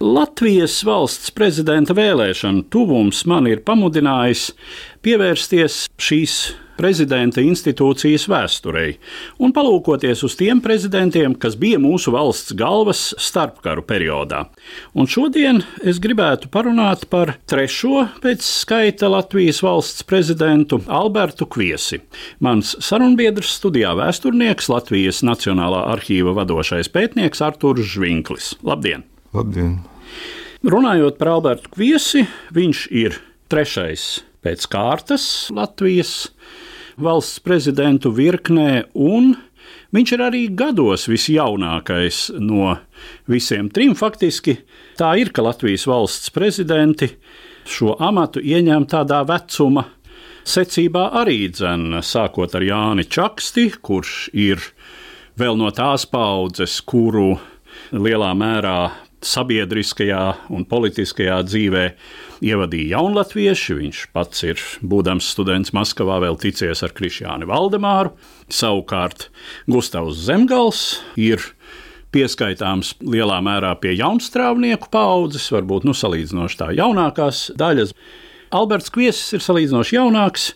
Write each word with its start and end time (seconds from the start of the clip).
Latvijas 0.00 0.82
valsts 0.84 1.30
prezidenta 1.32 1.94
vēlēšanu 1.96 2.66
tuvums 2.68 3.22
man 3.24 3.46
ir 3.48 3.62
pamudinājis 3.64 4.50
pievērsties 5.00 5.86
šīs 5.96 6.34
prezidenta 6.76 7.40
institūcijas 7.40 8.26
vēsturei 8.28 8.98
un 9.40 9.54
palūkoties 9.56 10.20
uz 10.28 10.36
tiem 10.36 10.60
prezidentiem, 10.60 11.32
kas 11.40 11.56
bija 11.56 11.80
mūsu 11.80 12.12
valsts 12.12 12.52
galvas 12.60 13.06
starpkaru 13.16 13.86
periodā. 13.88 14.42
Un 14.92 15.08
šodien 15.08 15.62
es 15.80 15.96
gribētu 16.04 16.52
parunāt 16.52 17.08
par 17.08 17.38
trešo 17.48 18.04
pēc 18.20 18.44
skaita 18.44 19.08
Latvijas 19.16 19.62
valsts 19.64 20.04
prezidentu 20.04 20.82
Albertu 20.92 21.48
Kviesi. 21.48 22.02
Mans 22.44 22.76
sarunbiedrs 22.84 23.56
studijā 23.62 23.96
vēsturnieks 23.96 24.68
Latvijas 24.68 25.24
Nacionālā 25.24 25.86
arhīva 25.96 26.36
vadošais 26.36 26.92
pētnieks 26.92 27.44
Artūrs 27.48 27.94
Žvinklis. 27.96 28.58
Labdien! 28.60 29.08
Labdien! 29.36 29.80
Runājot 30.64 31.18
par 31.20 31.28
Albertu 31.34 31.68
Kviesi, 31.74 32.22
viņš 32.56 32.86
ir 32.96 33.18
trešais 33.52 34.06
pēc 34.40 34.64
kārtas 34.72 35.26
Latvijas 35.52 36.30
valsts 36.96 37.42
prezidentu 37.44 38.14
virknē, 38.16 38.86
un 38.96 39.34
viņš 39.92 40.14
ir 40.16 40.24
arī 40.24 40.42
gados 40.56 41.04
visjaunākais 41.10 42.30
no 42.40 42.78
visiem 43.28 43.68
trim. 43.68 43.92
Faktiski 43.98 44.56
tā 44.96 45.12
ir, 45.20 45.34
ka 45.36 45.44
Latvijas 45.44 45.84
valsts 45.90 46.32
prezidenti 46.32 47.10
šo 47.68 47.98
amatu 48.00 48.40
ieņem 48.40 48.88
tādā 48.88 49.20
vecuma 49.28 49.84
secībā 50.46 51.10
arī 51.20 51.42
dzen, 51.52 52.00
sākot 52.00 52.56
ar 52.56 52.64
Jāni 52.64 53.04
Čaksti, 53.04 53.68
kurš 53.84 54.30
ir 54.32 54.64
vēl 55.36 55.58
no 55.60 55.68
tās 55.76 56.06
paudzes, 56.08 56.80
kuru 56.80 57.34
lielā 57.92 58.32
mērā 58.38 58.78
sabiedriskajā 59.24 60.22
un 60.52 60.66
politiskajā 60.68 61.38
dzīvē 61.48 61.84
ievadīja 62.44 62.98
jaunatvieši. 62.98 63.76
Viņš 63.80 64.02
pats 64.16 64.44
ir, 64.46 64.62
būdams 64.84 65.30
students 65.32 65.72
Maskavā, 65.76 66.18
vēl 66.24 66.38
ticies 66.40 66.84
ar 66.86 66.94
Krišjānu 66.96 67.48
Valdemāru. 67.50 68.14
Savukārt 68.52 69.28
Gustavs 69.70 70.20
Zemgals 70.26 71.00
ir 71.16 71.42
pieskaitāms 72.14 72.94
lielā 73.04 73.40
mērā 73.44 73.74
pie 73.80 73.96
jaunstrāvnieku 73.98 74.88
paudzes, 74.92 75.48
varbūt 75.52 75.88
nu, 75.88 75.96
salīdzinoši 75.96 76.60
tā 76.60 76.70
jaunākās 76.76 77.50
daļas. 77.58 77.96
Alberts 78.56 78.92
Kviesis 78.94 79.34
ir 79.36 79.44
salīdzinoši 79.44 79.98
jaunāks. 79.98 80.52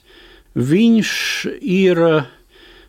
Viņš 0.55 1.11
ir 1.61 2.01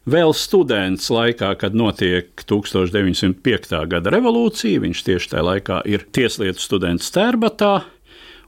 vēl 0.10 0.34
students 0.38 1.09
laikā, 1.14 1.53
kad 1.62 1.75
notiek 1.78 2.44
1905. 2.48 3.74
gada 3.92 4.14
revolūcija. 4.14 4.81
Viņš 4.84 5.03
tieši 5.08 5.34
tajā 5.34 5.48
laikā 5.48 5.81
ir 5.90 6.06
tieslietu 6.14 6.64
students 6.64 7.12
Tērbatā. 7.14 7.81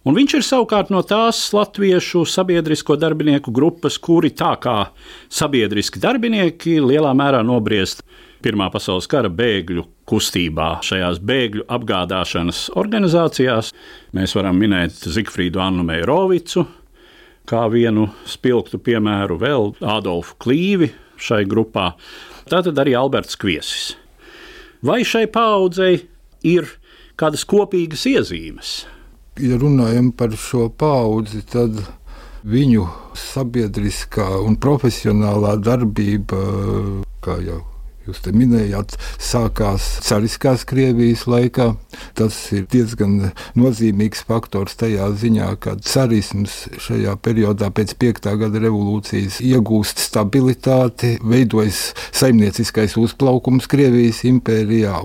Un 0.03 0.17
viņš 0.17 0.33
ir 0.35 0.43
savukārt 0.43 0.89
no 0.91 0.99
tās 1.07 1.45
latviešu 1.55 2.25
sabiedrisko 2.27 2.97
darbinieku 2.99 3.53
grupas, 3.55 3.95
kuri 3.95 4.33
tā 4.35 4.51
kā 4.59 4.89
sabiedriski 5.31 6.01
darbinieki 6.03 6.81
lielā 6.83 7.13
mērā 7.15 7.39
nobriest 7.45 8.03
Pirmā 8.43 8.65
pasaules 8.67 9.05
kara 9.07 9.29
bēgļu 9.31 9.85
kustībā, 10.09 10.81
šajās 10.83 11.21
bēgļu 11.23 11.63
apgādāšanas 11.71 12.65
organizācijās. 12.75 13.69
Mēs 14.11 14.35
varam 14.35 14.59
minēt 14.59 14.97
Zigfrīdu 14.99 15.61
Annu 15.63 15.85
Meirovicu, 15.87 16.65
kā 17.47 17.61
vienu 17.71 18.09
spilgtu 18.27 18.81
piemēru, 18.83 19.39
vēl 19.39 19.71
Adolfu 19.95 20.35
Klīvi 20.43 20.91
šai 21.23 21.43
grupā, 21.49 21.93
tātad 22.51 22.79
arī 22.81 22.95
Alberts 22.99 23.39
Kviesis. 23.39 23.93
Vai 24.83 25.01
šai 25.07 25.25
paudzei 25.31 26.03
ir 26.43 26.67
kādas 27.19 27.45
kopīgas 27.47 28.05
iezīmes? 28.09 28.73
Ja 29.41 29.57
runājam 29.57 30.11
par 30.13 30.35
šo 30.37 30.67
paudzi, 30.69 31.41
tad 31.49 31.79
viņu 32.43 32.85
sabiedriskā 33.17 34.27
un 34.43 34.59
profesionālā 34.61 35.55
darbība, 35.63 36.41
kā 37.23 37.39
jau 37.45 37.63
Jūs 38.03 38.17
te 38.19 38.33
minējāt, 38.35 38.97
sākās 39.23 39.85
cariskās 40.03 40.65
Krievijas 40.67 41.21
laikā. 41.23 41.69
Tas 42.19 42.35
ir 42.51 42.65
diezgan 42.67 43.29
nozīmīgs 43.55 44.25
faktors 44.27 44.75
tajā 44.75 45.05
ziņā, 45.21 45.45
ka 45.63 45.77
carisms 45.87 46.57
šajā 46.83 47.13
periodā 47.23 47.69
pēc 47.71 47.93
5. 48.01 48.27
gada 48.41 48.59
revolūcijas 48.59 49.37
iegūst 49.47 50.03
stabilitāti, 50.03 51.13
veidojas 51.23 51.93
saimnieciskais 52.11 52.97
uzplaukums 52.99 53.69
Krievijas 53.71 54.19
impērijā. 54.27 54.99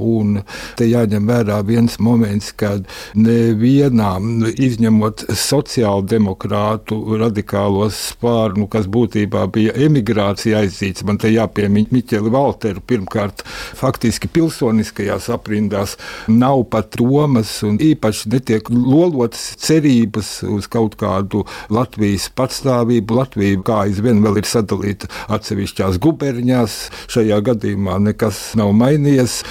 Te 0.75 0.91
jāņem 0.91 1.31
vērā 1.31 1.61
viens 1.71 2.01
moments, 2.03 2.51
kad 2.59 2.83
nevienām, 3.15 4.49
izņemot 4.59 5.29
sociāldemokrātu 5.39 6.99
radikālos 7.23 8.03
spārnu, 8.11 8.67
kas 8.75 8.91
būtībā 8.91 9.47
bija 9.55 9.79
emigrācija 9.87 10.65
aizdzīts, 10.65 11.07
man 11.07 11.23
te 11.23 11.31
jāpiemina 11.31 11.95
Miķeli 11.95 12.35
Valteru 12.35 12.88
pirmkārt, 12.89 13.45
faktiski 13.79 14.31
pilsoniskajās 14.33 15.29
aprindās 15.33 15.97
nav 16.31 16.65
pat 16.73 16.97
domas 16.99 17.53
un 17.67 17.79
īpaši 17.83 18.33
netiek 18.35 18.71
lolotas 18.73 19.53
cerības 19.63 20.39
uz 20.49 20.69
kaut 20.71 20.97
kādu 21.01 21.45
Latvijas 21.73 22.29
patstāvību. 22.39 23.19
Latvija 23.21 23.61
kā 23.67 23.83
aizvien 23.87 24.23
vēl 24.25 24.41
ir 24.43 24.49
sadalīta 24.49 25.11
atsevišķās 25.35 26.01
guberņās. 26.03 26.79
Šajā 27.13 27.43
gadījumā 27.51 27.99
nekas 28.09 28.43
nav 28.59 28.75
mainījies. 28.79 29.43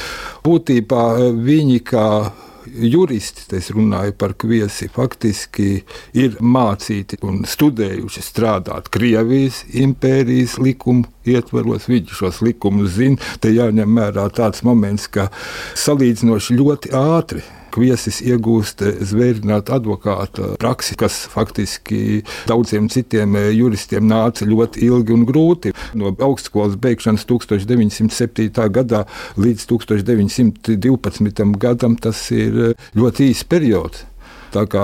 Būtībā 0.45 1.05
viņi 1.43 1.81
kā 1.87 2.07
juristi, 2.91 3.45
es 3.57 3.69
runāju 3.73 4.15
par 4.19 4.33
kviesi, 4.39 4.89
faktiski 4.93 5.69
ir 6.17 6.37
mācīti 6.41 7.19
un 7.25 7.43
studējuši 7.47 8.23
strādāt 8.25 8.91
Krievijas 8.93 9.63
impērijas 9.71 10.57
likumu 10.61 11.07
ietvaros. 11.27 11.89
Viņi 11.91 12.17
šos 12.19 12.41
likumus 12.45 12.95
zina. 12.97 13.19
Te 13.41 13.51
jāņem 13.53 13.99
vērā 13.99 14.27
tāds 14.35 14.63
moments, 14.67 15.07
ka 15.11 15.29
salīdzinoši 15.77 16.59
ļoti 16.59 16.93
ātri 16.97 17.45
viesis 17.79 18.19
iegūst 18.25 18.83
zvērinātu 19.11 19.75
advokāta 19.77 20.53
praksi, 20.61 20.97
kas 20.99 21.19
faktiski 21.31 22.23
daudziem 22.49 22.89
citiem 22.91 23.37
juristiem 23.55 24.07
nāca 24.09 24.47
ļoti 24.47 24.85
ilgi 24.87 25.15
un 25.15 25.25
grūti. 25.27 25.73
No 25.97 26.13
augstskolas 26.13 26.77
beigšanas 26.81 27.27
1907. 27.29 28.49
gadā 28.73 29.05
līdz 29.37 29.67
1912. 29.69 31.47
gadam 31.61 31.97
tas 32.01 32.27
ir 32.35 32.75
ļoti 32.97 33.31
īsts 33.31 33.49
periods. 33.49 34.05
Tā 34.53 34.63
kā 34.71 34.83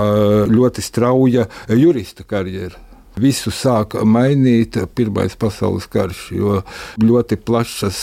ļoti 0.50 0.84
strauja 0.84 1.48
jurista 1.72 2.26
karjera 2.28 2.83
visu 3.20 3.52
sāk 3.54 3.96
mainīt 4.04 4.78
Pirmais 4.94 5.36
pasaules 5.38 5.86
karš, 5.90 6.22
jo 6.34 6.60
ļoti 7.02 7.38
plašas 7.46 8.00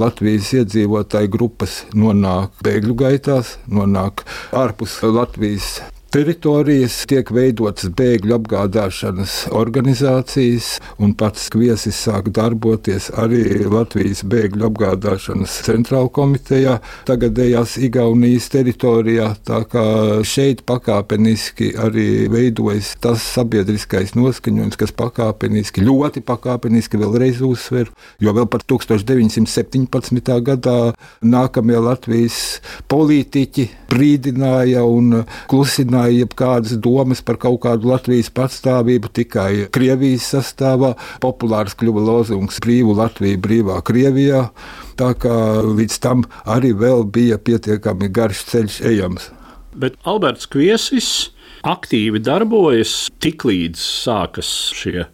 Latvijas 0.00 0.52
iedzīvotāju 0.60 1.32
grupas 1.32 1.82
nonāk 1.94 2.54
bēgļu 2.64 2.98
gaitās, 3.04 3.56
nonāk 3.68 4.24
ārpus 4.56 5.00
Latvijas 5.04 5.78
teritorijas, 6.14 7.00
tiek 7.10 7.26
veidotas 7.34 7.88
bēgļu 7.98 8.36
apgādāšanas 8.36 9.32
organizācijas, 9.54 10.76
un 11.02 11.10
pats 11.18 11.48
viesis 11.58 11.96
sāk 12.06 12.28
darboties 12.36 13.08
arī 13.18 13.64
Latvijas 13.66 14.22
bēgļu 14.30 14.68
apgādāšanas 14.68 15.56
centrāla 15.66 16.12
komitejā, 16.14 16.76
tagadējās 17.08 17.74
Igaunijas 17.88 18.46
teritorijā. 18.54 19.32
Tā 19.42 19.64
kā 19.70 19.84
šeit 20.22 20.62
pakāpeniski 20.68 21.72
arī 21.82 22.28
veidojas 22.30 22.92
tas 23.02 23.24
sabiedriskais 23.34 24.14
noskaņojums, 24.14 24.78
kas 24.78 24.94
pakāpeniski, 24.94 25.82
ļoti 25.82 26.22
pakāpeniski 26.30 27.02
vēlreiz 27.02 27.42
uzsver, 27.42 27.90
jo 28.22 28.36
vēl 28.38 28.46
par 28.52 28.62
1917. 28.62 30.38
gadā 30.46 30.78
nākamie 31.26 31.82
Latvijas 31.82 32.38
politiķi 32.86 33.66
brīdināja 33.90 34.86
un 34.86 35.24
klusināja 35.50 36.03
neturpināja 36.04 36.24
jebkādas 36.24 36.78
domas 36.80 37.22
par 37.22 37.36
kaut 37.38 37.62
kādu 37.62 37.88
Latvijas 37.88 38.30
patstāvību 38.30 39.10
tikai 39.12 39.68
Krievijas 39.70 40.32
sastāvā. 40.34 40.96
Populārs 41.20 41.74
kļuva 41.74 42.00
lozungs 42.04 42.60
brīvu 42.60 42.94
Latviju, 42.96 43.38
brīvā 43.38 43.82
Krievijā. 43.82 44.50
Tā 44.96 45.14
kā 45.14 45.62
līdz 45.62 45.98
tam 46.00 46.24
arī 46.46 46.72
vēl 46.74 47.04
bija 47.04 47.38
pietiekami 47.38 48.08
garš 48.08 48.44
ceļš 48.50 48.80
ejams. 48.84 49.30
Bet 49.74 49.96
Alberts 50.04 50.46
Kviesis 50.46 51.30
aktīvi 51.64 52.20
darbojas 52.22 53.10
tiklīdz 53.20 53.80
sākas 53.80 54.72
šie 54.74 55.06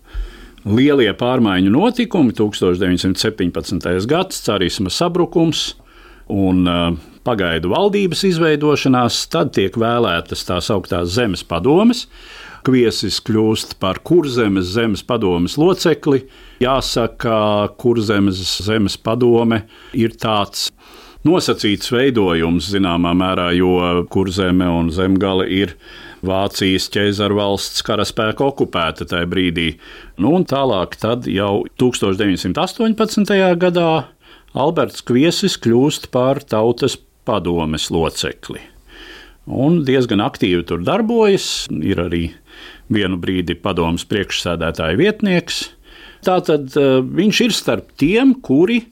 lielie 0.64 1.12
pārmaiņu 1.16 1.70
notikumi, 1.72 2.34
1917. 2.36 4.06
gads, 4.06 4.42
carisma 4.44 4.90
sabrukums 4.92 5.74
un 6.28 6.66
uh, 6.68 6.92
pagaidu 7.30 7.70
valdības 7.70 8.24
izveidošanās, 8.26 9.22
tad 9.30 9.52
tiek 9.54 9.76
vēlētas 9.78 10.42
tās 10.48 10.70
augtās 10.74 11.12
zemes 11.14 11.44
padomes. 11.46 12.08
Kviesis 12.66 13.20
kļūst 13.24 13.76
par 13.80 14.02
kurzemes 14.04 14.72
zemes 14.74 15.04
padomes 15.06 15.54
locekli. 15.60 16.24
Jāsaka, 16.60 17.70
kurzemes 17.80 18.42
zemes 18.66 18.98
padome 19.00 19.62
ir 19.96 20.16
tāds 20.20 20.68
nosacīts 21.24 21.92
veidojums 21.94 22.68
zināmā 22.74 23.14
mērā, 23.16 23.50
jo 23.56 24.04
kurzeme 24.12 24.68
un 24.68 24.90
zemgale 24.92 25.46
ir 25.48 25.76
Vācijas 26.26 26.90
ķēzara 26.92 27.38
valsts 27.38 27.84
karaspēka 27.86 28.44
okupēta 28.44 29.06
tajā 29.08 29.28
brīdī. 29.30 29.70
Nu, 30.20 30.34
un 30.36 30.44
tālāk, 30.44 30.98
jau 31.32 31.52
1918. 31.80 33.38
gadā 33.56 33.92
Alberts 34.50 35.06
Kviesis 35.06 35.56
kļūst 35.62 36.10
par 36.12 36.42
tautas 36.44 36.98
padomes 37.28 37.88
locekli. 37.92 38.62
Un 39.50 39.80
diezgan 39.86 40.22
aktīvi 40.22 40.62
tur 40.68 40.82
darbojas, 40.86 41.66
ir 41.70 42.02
arī 42.02 42.24
vienu 42.92 43.18
brīdi 43.20 43.56
padomus 43.58 44.04
priekšsēdētāja 44.10 44.98
vietnieks. 45.00 45.62
Tātad 46.26 46.74
uh, 46.76 47.00
viņš 47.00 47.40
ir 47.46 47.56
starp 47.56 47.94
tiem, 47.98 48.34
kuri, 48.44 48.82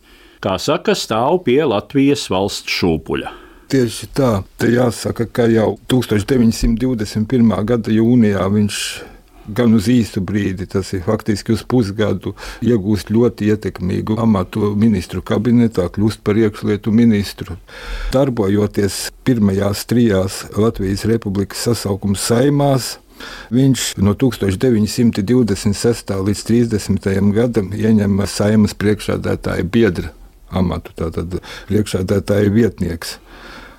kā 0.44 0.56
saka, 0.62 0.96
stāv 0.96 1.42
pie 1.46 1.60
Latvijas 1.68 2.26
valsts 2.32 2.72
šūpuļa. 2.78 3.34
Tieši 3.68 4.08
tā, 4.16 4.30
te 4.56 4.70
jāsaka, 4.72 5.26
ka 5.28 5.44
jau 5.52 5.74
1921. 5.92 7.52
gada 7.68 7.92
jūnijā 7.92 8.46
viņš 8.54 8.78
gan 9.48 9.74
uz 9.74 9.88
īsu 9.92 10.22
brīdi, 10.24 10.68
tas 10.70 10.92
ir 10.96 11.02
faktiski 11.06 11.54
uz 11.56 11.64
pusgadu, 11.68 12.34
iegūst 12.64 13.12
ļoti 13.14 13.50
ietekmīgu 13.54 14.18
amatu 14.20 14.72
ministru 14.78 15.22
kabinetā, 15.24 15.88
kļūst 15.94 16.22
par 16.26 16.38
iekšlietu 16.40 16.92
ministru. 16.94 17.58
Darbojoties 18.14 19.08
pirmajās 19.24 19.84
trijās 19.88 20.44
Latvijas 20.56 21.04
Republikas 21.08 21.66
sasaukuma 21.68 22.18
saimās, 22.20 22.98
Viņš 23.50 23.96
no 23.98 24.12
1926. 24.14 26.12
līdz 26.28 26.42
30. 26.46 27.08
gadam 27.34 27.72
ieņem 27.74 28.20
saimas 28.30 28.76
priekšādātāja 28.78 29.64
biedra 29.66 30.12
amatu, 30.54 30.92
tātad 30.96 31.40
priekšādātāja 31.68 32.52
vietnieks. 32.54 33.18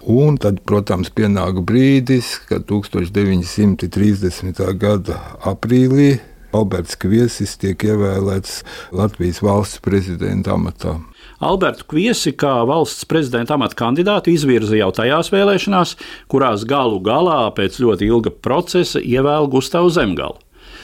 Un 0.07 0.37
tad, 0.39 0.61
protams, 0.63 1.09
pienāk 1.11 1.59
brīdis, 1.67 2.39
kad 2.47 2.63
1930. 2.69 4.63
gada 4.79 5.19
aprīlī 5.43 6.19
Alberts 6.55 6.95
Kviesis 6.97 7.57
tiek 7.61 7.83
ievēlēts 7.85 8.63
Latvijas 8.95 9.41
valsts 9.45 9.81
prezidenta 9.85 10.55
amatā. 10.55 10.95
Albertu 11.39 11.85
Kviesi 11.91 12.33
kā 12.35 12.65
valsts 12.67 13.05
prezidenta 13.07 13.55
amata 13.55 13.77
kandidātu 13.79 14.33
izvirza 14.33 14.75
jau 14.79 14.89
tajās 14.95 15.29
vēlēšanās, 15.31 15.95
kurās 16.31 16.65
galu 16.67 16.99
galā 17.03 17.41
pēc 17.55 17.79
ļoti 17.83 18.09
ilga 18.09 18.33
procesa 18.43 18.99
ievēl 18.99 19.47
Gustavu 19.51 19.91
Zemgalu. 19.93 20.39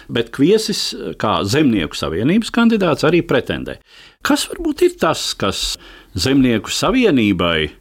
Bet 0.05 0.29
Kviesis, 0.35 0.91
kā 1.17 1.39
Zemnieku 1.49 1.97
savienības 1.97 2.51
kandidāts, 2.53 3.07
arī 3.07 3.23
pretendē. 3.25 3.79
Kas 4.25 4.45
varbūt 4.51 4.85
ir 4.85 4.99
tas, 5.01 5.31
kas 5.33 5.79
Zemnieku 6.13 6.69
savienībai 6.69 7.71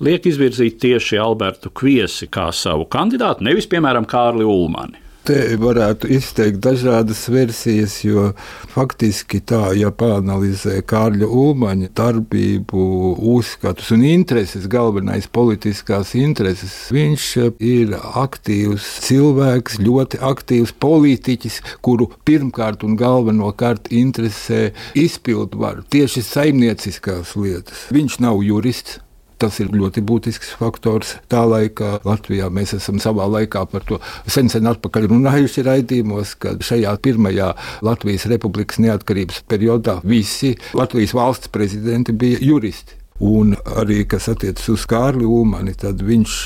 liek 0.00 0.26
izvirzīt 0.26 0.80
tieši 0.82 1.20
Albertu 1.20 1.70
Kviesi 1.70 2.30
kā 2.32 2.50
savu 2.56 2.88
kandidātu, 2.90 3.46
nevis, 3.46 3.68
piemēram, 3.70 4.08
Kārli 4.08 4.48
Ulmani. 4.48 5.06
Te 5.20 5.36
varētu 5.60 6.08
izteikt 6.16 6.62
dažādas 6.64 7.26
versijas, 7.28 7.98
jo 8.00 8.30
faktiski 8.72 9.42
tā, 9.44 9.74
ja 9.76 9.90
pāranalizē 9.92 10.78
Kārļa 10.88 11.28
Ulmaņa 11.28 11.90
darbību, 12.00 12.84
uzskatus 13.34 13.90
un 13.92 14.06
intereses, 14.08 14.64
galvenais 14.72 15.28
politiskās 15.28 16.14
intereses, 16.16 16.72
viņš 16.96 17.26
ir 17.60 17.92
aktīvs 18.00 18.88
cilvēks, 19.04 19.76
ļoti 19.84 20.22
aktīvs 20.30 20.72
politiķis, 20.80 21.60
kuru 21.84 22.08
pirmkārt 22.24 22.88
un 22.88 22.96
galvenokārt 22.98 23.92
interesē 23.92 24.70
izpildvaru, 24.96 25.84
tieši 25.92 26.24
saimnieciskās 26.32 27.36
lietas. 27.36 27.86
Viņš 27.92 28.18
nav 28.24 28.40
jurists. 28.48 29.02
Tas 29.40 29.56
ir 29.62 29.70
ļoti 29.72 30.02
būtisks 30.04 30.50
faktors. 30.60 31.14
Tā 31.32 31.46
laika 31.48 31.94
Latvijā 32.04 32.50
mēs 32.52 32.74
esam 32.76 32.98
savā 33.00 33.24
laikā 33.30 33.62
par 33.72 33.86
to 33.88 33.96
sen, 34.28 34.50
sen 34.52 34.68
atpakaļ 34.68 35.08
runājuši 35.14 35.64
raidījumos, 35.64 36.34
ka 36.42 36.58
šajā 36.60 36.92
pirmajā 37.00 37.54
Latvijas 37.86 38.28
republikas 38.28 38.82
neatkarības 38.84 39.40
periodā 39.48 39.96
visi 40.04 40.52
Latvijas 40.76 41.16
valsts 41.16 41.52
prezidenti 41.52 42.12
bija 42.12 42.42
juristi. 42.44 42.98
Un 43.24 43.56
arī, 43.80 44.02
kas 44.08 44.28
attiecas 44.32 44.68
uz 44.72 44.84
Kārli 44.88 45.24
Ulmani, 45.28 45.72
tad 45.76 46.04
viņš 46.04 46.36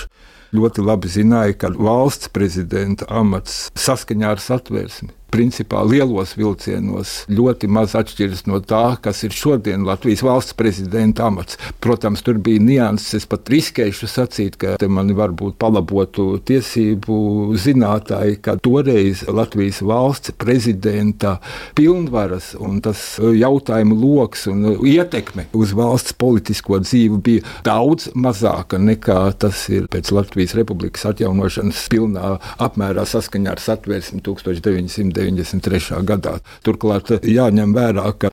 ļoti 0.55 0.87
labi 0.87 1.11
zināja, 1.11 1.59
ka 1.59 1.75
valsts 1.75 2.31
prezidenta 2.35 3.11
amats 3.11 3.69
saskaņā 3.75 4.35
ar 4.37 4.43
satversmi 4.43 5.11
principā 5.35 5.83
lielos 5.87 6.37
vilcienos 6.39 7.15
ļoti 7.33 7.69
maz 7.71 7.97
atšķiras 7.99 8.45
no 8.47 8.61
tā, 8.63 8.85
kas 9.03 9.25
ir 9.27 9.35
šodien 9.35 9.87
Latvijas 9.87 10.23
valsts 10.25 10.57
prezidenta 10.59 11.27
amats. 11.29 11.59
Protams, 11.83 12.23
tur 12.25 12.39
bija 12.43 12.63
nianses, 12.63 13.23
es 13.23 13.29
pat 13.31 13.51
riskēšu 13.51 14.09
sacīt, 14.11 14.59
ka 14.61 14.77
te 14.81 14.89
mani 14.91 15.17
varbūt 15.17 15.59
palabotu 15.61 16.39
tiesību 16.47 17.17
zinātāji, 17.61 18.39
ka 18.45 18.57
toreiz 18.63 19.25
Latvijas 19.29 19.83
valsts 19.85 20.35
prezidenta 20.39 21.39
pilnvaras 21.75 22.53
un 22.61 22.81
tas 22.85 23.03
jautājumu 23.19 23.99
lokus 23.99 24.47
un 24.51 24.65
ietekme 24.87 25.49
uz 25.57 25.75
valsts 25.77 26.15
politisko 26.19 26.79
dzīvi 26.85 27.21
bija 27.25 27.55
daudz 27.67 28.11
mazāka 28.15 28.79
nekā 28.81 29.21
tas 29.41 29.65
ir 29.73 29.89
pēc 29.91 30.13
Latvijas 30.15 30.55
republikas 30.59 31.07
atjaunošanas 31.11 31.85
pilnā 31.93 32.37
apmērā 32.63 33.07
saskaņā 33.09 33.55
ar 33.55 33.63
satversmi 33.63 34.23
1990. 34.25 35.24
93. 35.25 36.03
gadā. 36.07 36.39
Turklāt 36.67 37.11
jāņem 37.25 37.75
vērā, 37.77 38.07
ka 38.19 38.31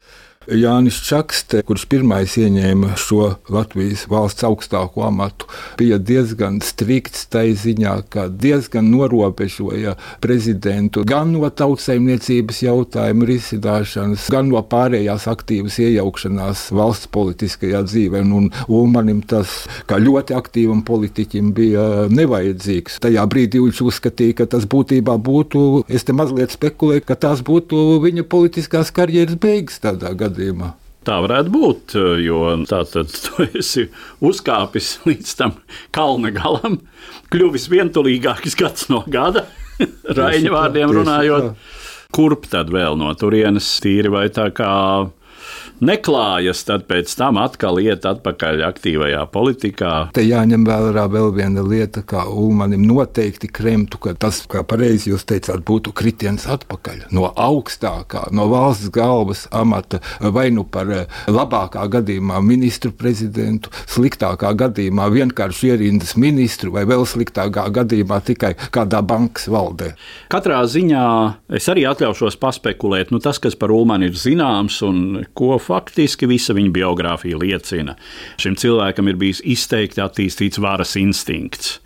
Jānis 0.50 0.98
Čakste, 1.06 1.60
kurš 1.62 1.84
pirmais 1.86 2.34
ieņēma 2.42 2.96
šo 2.98 3.36
Latvijas 3.54 4.08
valsts 4.10 4.42
augstāko 4.48 5.04
amatu, 5.06 5.46
bija 5.78 6.00
diezgan 6.02 6.56
strikts 6.66 7.28
tai 7.30 7.52
ziņā, 7.54 7.92
ka 8.10 8.24
diezgan 8.26 8.88
norobežoja 8.90 9.94
prezidentu 10.24 11.04
gan 11.06 11.36
no 11.36 11.46
tautsaimniecības 11.46 12.62
jautājumu 12.66 13.28
risināšanas, 13.30 14.26
gan 14.34 14.50
no 14.50 14.64
pārējās 14.66 15.28
aktīvas 15.30 15.78
iejaukšanās 15.84 16.66
valsts 16.74 17.12
politiskajā 17.14 17.84
dzīvē. 17.86 18.24
Un, 18.26 18.50
un 18.66 18.92
manim 18.96 19.22
tas, 19.22 19.68
kā 19.86 20.02
ļoti 20.02 20.34
aktīvam 20.40 20.82
politiķim, 20.90 21.54
bija 21.54 21.86
nevajadzīgs. 22.10 22.98
Tajā 23.06 23.28
brīdī 23.30 23.62
viņš 23.62 23.84
uzskatīja, 23.92 24.40
ka 24.42 24.50
tas 24.58 24.66
būtībā 24.66 25.20
būtu, 25.22 25.86
es 25.86 26.10
te 26.10 26.18
mazliet 26.18 26.58
spekulēju, 26.58 27.06
ka 27.06 27.20
tās 27.30 27.46
būtu 27.46 28.02
viņa 28.02 28.26
politiskās 28.26 28.90
karjeras 28.90 29.38
beigas 29.38 29.78
tādā 29.86 30.10
gadījumā 30.18 30.31
gadījumā. 30.32 30.74
Tā 31.06 31.16
varētu 31.24 31.50
būt, 31.50 31.96
jo 32.22 32.42
tātad 32.70 33.10
tu 33.10 33.46
esi 33.58 33.88
uzkāpis 34.22 35.00
līdz 35.10 35.32
tam 35.40 35.56
kalna 35.96 36.30
galam, 36.36 36.78
kļuvis 37.34 37.66
vientulīgāks 37.74 38.58
gads 38.60 38.86
no 38.94 39.02
gada, 39.10 39.48
Raņa 40.18 40.52
vārdiem 40.54 40.94
runājot. 40.94 41.56
Kurp 42.12 42.46
tad 42.52 42.70
vēl 42.74 42.98
no 43.00 43.10
turienes 43.16 43.70
tīri 43.82 44.12
vai 44.12 44.26
tā 44.34 44.50
kā 44.54 44.72
neklājas, 45.82 46.64
tad 46.68 46.86
pēc 46.90 47.12
tam 47.18 47.40
atkal 47.42 47.80
iet 47.82 48.06
atpakaļ 48.08 48.64
aktīvajā 48.70 49.24
politikā. 49.34 49.94
Te 50.16 50.24
jāņem 50.26 50.66
vērā 50.68 51.08
vēl 51.12 51.32
viena 51.36 51.64
lieta, 51.66 52.04
kā 52.08 52.26
Ulmanim 52.30 52.84
noteikti 52.88 53.50
kremtu, 53.52 54.00
ka 54.02 54.14
tas, 54.14 54.44
kā 54.50 54.64
pareizi 54.68 55.12
jūs 55.12 55.26
teicāt, 55.30 55.64
būtu 55.68 55.94
kritiens 55.98 56.48
atpakaļ 56.52 57.08
no 57.16 57.30
augstākā, 57.34 58.28
no 58.36 58.48
valsts 58.52 58.92
galvas 58.94 59.48
amata, 59.52 60.02
vai 60.22 60.50
nu 60.54 60.66
par 60.68 60.92
eh, 60.94 61.20
labākā 61.32 61.88
gadījumā 61.98 62.42
ministru 62.46 62.94
prezidentu, 62.96 63.72
sliktākā 63.90 64.54
gadījumā 64.58 65.10
vienkārši 65.12 65.74
ierindas 65.74 66.16
ministru, 66.20 66.74
vai 66.76 66.86
vēl 66.90 67.06
sliktākā 67.10 67.68
gadījumā 67.74 68.22
tikai 68.28 68.54
kādā 68.74 69.02
bankas 69.06 69.50
valdē. 69.52 69.94
Katrā 70.32 70.62
ziņā 70.70 71.06
es 71.58 71.68
arī 71.72 71.88
atļaušos 71.90 72.38
paspekulēt, 72.42 73.12
nu 73.12 73.22
tas, 73.24 73.42
kas 73.42 73.58
par 73.60 73.74
Ulmanu 73.74 74.12
ir 74.12 74.18
zināms 74.20 74.82
un 74.86 75.02
ko 75.38 75.58
faktiski 75.72 76.28
visa 76.30 76.56
viņa 76.58 76.74
biogrāfija 76.76 77.40
liecina. 77.40 77.96
Šim 78.42 78.58
cilvēkam 78.60 79.12
ir 79.12 79.20
bijis 79.22 79.42
izteikti 79.56 80.04
attīstīts 80.04 80.62
varas 80.62 80.98
instinkts. 81.00 81.80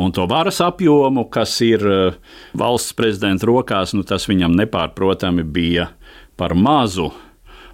Un 0.00 0.14
to 0.14 0.26
varas 0.30 0.60
apjomu, 0.64 1.26
kas 1.32 1.56
ir 1.66 1.82
eh, 1.88 2.20
valsts 2.58 2.94
prezidenta 2.98 3.48
rokās, 3.50 3.96
nu, 3.96 4.06
tas 4.06 4.28
viņam 4.30 4.54
nepārprotami 4.62 5.44
bija 5.44 5.90
par 6.38 6.54
mazu. 6.54 7.10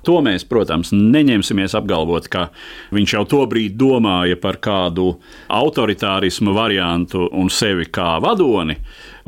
To 0.07 0.21
mēs, 0.25 0.45
protams, 0.49 0.93
neņemsimies 0.95 1.75
apgalvot, 1.77 2.29
ka 2.33 2.47
viņš 2.95 3.15
jau 3.17 3.25
to 3.29 3.43
brīdi 3.51 3.77
domāja 3.77 4.39
par 4.41 4.61
kādu 4.63 5.11
autoritārismu 5.53 6.55
variantu 6.57 7.27
un 7.35 7.51
sevi 7.53 7.89
kā 7.93 8.15
vadoni. 8.23 8.79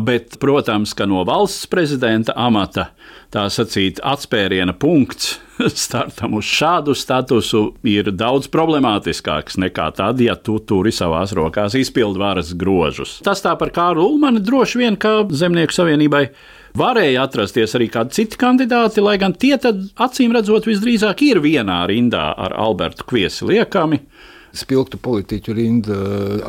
Bet, 0.01 0.39
protams, 0.41 0.95
ka 0.97 1.07
no 1.11 1.25
valsts 1.29 1.67
prezidenta 1.71 2.33
amata 2.39 2.91
tā 3.35 3.45
sacīt 3.53 4.01
atspēriena 4.07 4.73
punkts 4.81 5.35
startam 5.85 6.39
uz 6.39 6.47
šādu 6.49 6.95
statusu 6.97 7.63
ir 7.87 8.13
daudz 8.15 8.49
problemātiskāks 8.53 9.59
nekā 9.61 9.91
tad, 9.99 10.23
ja 10.25 10.37
tu 10.39 10.59
turi 10.65 10.93
savās 10.95 11.35
rokās 11.37 11.77
izpildvaras 11.79 12.55
grožus. 12.59 13.19
Tas 13.27 13.45
tā 13.45 13.57
par 13.61 13.75
Kārlu 13.75 14.07
Ulmanu 14.15 14.43
droši 14.45 14.83
vien, 14.83 14.97
ka 15.01 15.21
Zemnieku 15.29 15.77
savienībai 15.77 16.25
Varēja 16.79 17.25
atrasties 17.27 17.73
arī 17.75 17.89
kādi 17.91 18.15
citi 18.15 18.39
kandidāti, 18.39 19.03
lai 19.03 19.17
gan 19.19 19.33
tie, 19.35 19.57
tad, 19.59 19.81
acīm 19.99 20.31
redzot, 20.37 20.69
visdrīzāk 20.71 21.25
ir 21.27 21.41
vienā 21.43 21.81
rindā 21.91 22.29
ar 22.39 22.55
Albertu 22.55 23.09
Kviesi 23.11 23.49
liekami. 23.49 23.99
Spilgtu 24.57 24.99
politiķu 24.99 25.55
rinda 25.55 25.99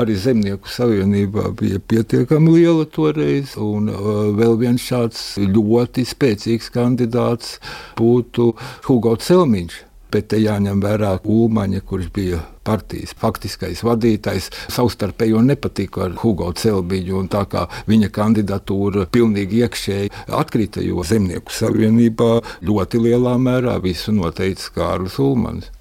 arī 0.01 0.15
Zemnieku 0.17 0.69
savienībā 0.71 1.51
bija 1.59 1.79
pietiekami 1.79 2.55
liela 2.55 2.87
toreiz, 2.89 3.53
un 3.61 3.91
uh, 3.91 4.09
vēl 4.37 4.57
viens 4.61 4.81
šāds 4.81 5.21
ļoti 5.41 6.05
spēcīgs 6.09 6.71
kandidāts 6.73 7.59
būtu 7.99 8.51
Hugo 8.87 9.15
Celmiņš. 9.21 9.85
Bet 10.11 10.27
te 10.33 10.41
jāņem 10.41 10.81
vērā 10.83 11.13
Ulmaņa, 11.23 11.79
kurš 11.87 12.09
bija 12.11 12.41
partijas 12.67 13.13
faktiskais 13.15 13.79
vadītājs, 13.87 14.49
savstarpēji 14.75 15.39
nepatika 15.45 16.09
ar 16.09 16.17
Hugo 16.19 16.49
Celbiņu. 16.51 17.23
Tā 17.31 17.45
kā 17.47 17.63
viņa 17.87 18.11
kandidatūra 18.17 19.07
pilnīgi 19.15 19.63
iekšēji 19.63 20.11
atkrita, 20.41 20.83
jo 20.83 21.05
Zemnieku 21.07 21.55
savienībā 21.55 22.31
ļoti 22.67 23.05
lielā 23.07 23.37
mērā 23.39 23.77
visu 23.83 24.11
noteica 24.17 24.73
Kārlis 24.75 25.15
Ulmans. 25.23 25.71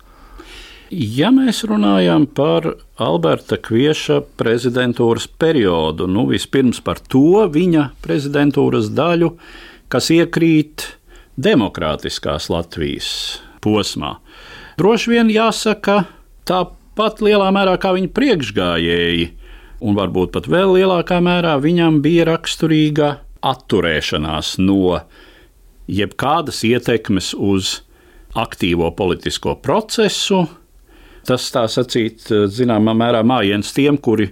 Ja 0.90 1.28
mēs 1.30 1.61
runājam 1.70 2.25
par 2.26 2.64
Alberta 2.99 3.54
Kvieša 3.62 4.25
prezidentūras 4.35 5.28
periodu, 5.38 6.09
nu 6.11 6.25
vispirms 6.26 6.80
par 6.82 6.99
to 6.99 7.44
viņa 7.47 7.92
prezidentūras 8.02 8.88
daļu, 8.90 9.28
kas 9.87 10.11
iekrīt 10.11 10.88
demokrātiskās 11.38 12.50
Latvijas 12.50 13.12
posmā. 13.62 14.16
Droši 14.82 15.14
vien 15.14 15.30
jāsaka, 15.30 16.09
tāpat 16.42 17.23
lielā 17.23 17.52
mērā 17.54 17.78
kā 17.78 17.94
viņa 17.94 18.11
priekšgājēji, 18.18 19.30
un 19.87 19.94
varbūt 19.94 20.35
pat 20.35 20.50
vēl 20.50 20.75
lielākā 20.80 21.23
mērā 21.23 21.54
viņam 21.62 22.02
bija 22.02 22.32
raksturīga 22.32 23.12
atturēšanās 23.47 24.56
no 24.59 25.04
jebkādas 25.87 26.64
ietekmes 26.66 27.30
uz 27.38 27.76
aktīvo 28.35 28.90
politisko 28.99 29.54
procesu. 29.62 30.49
Tas, 31.29 31.50
tā 31.53 31.67
sacīt, 31.69 32.29
zināmā 32.31 32.95
mērā 32.97 33.21
mājiens 33.27 33.75
tiem, 33.77 33.99
kuri 34.00 34.31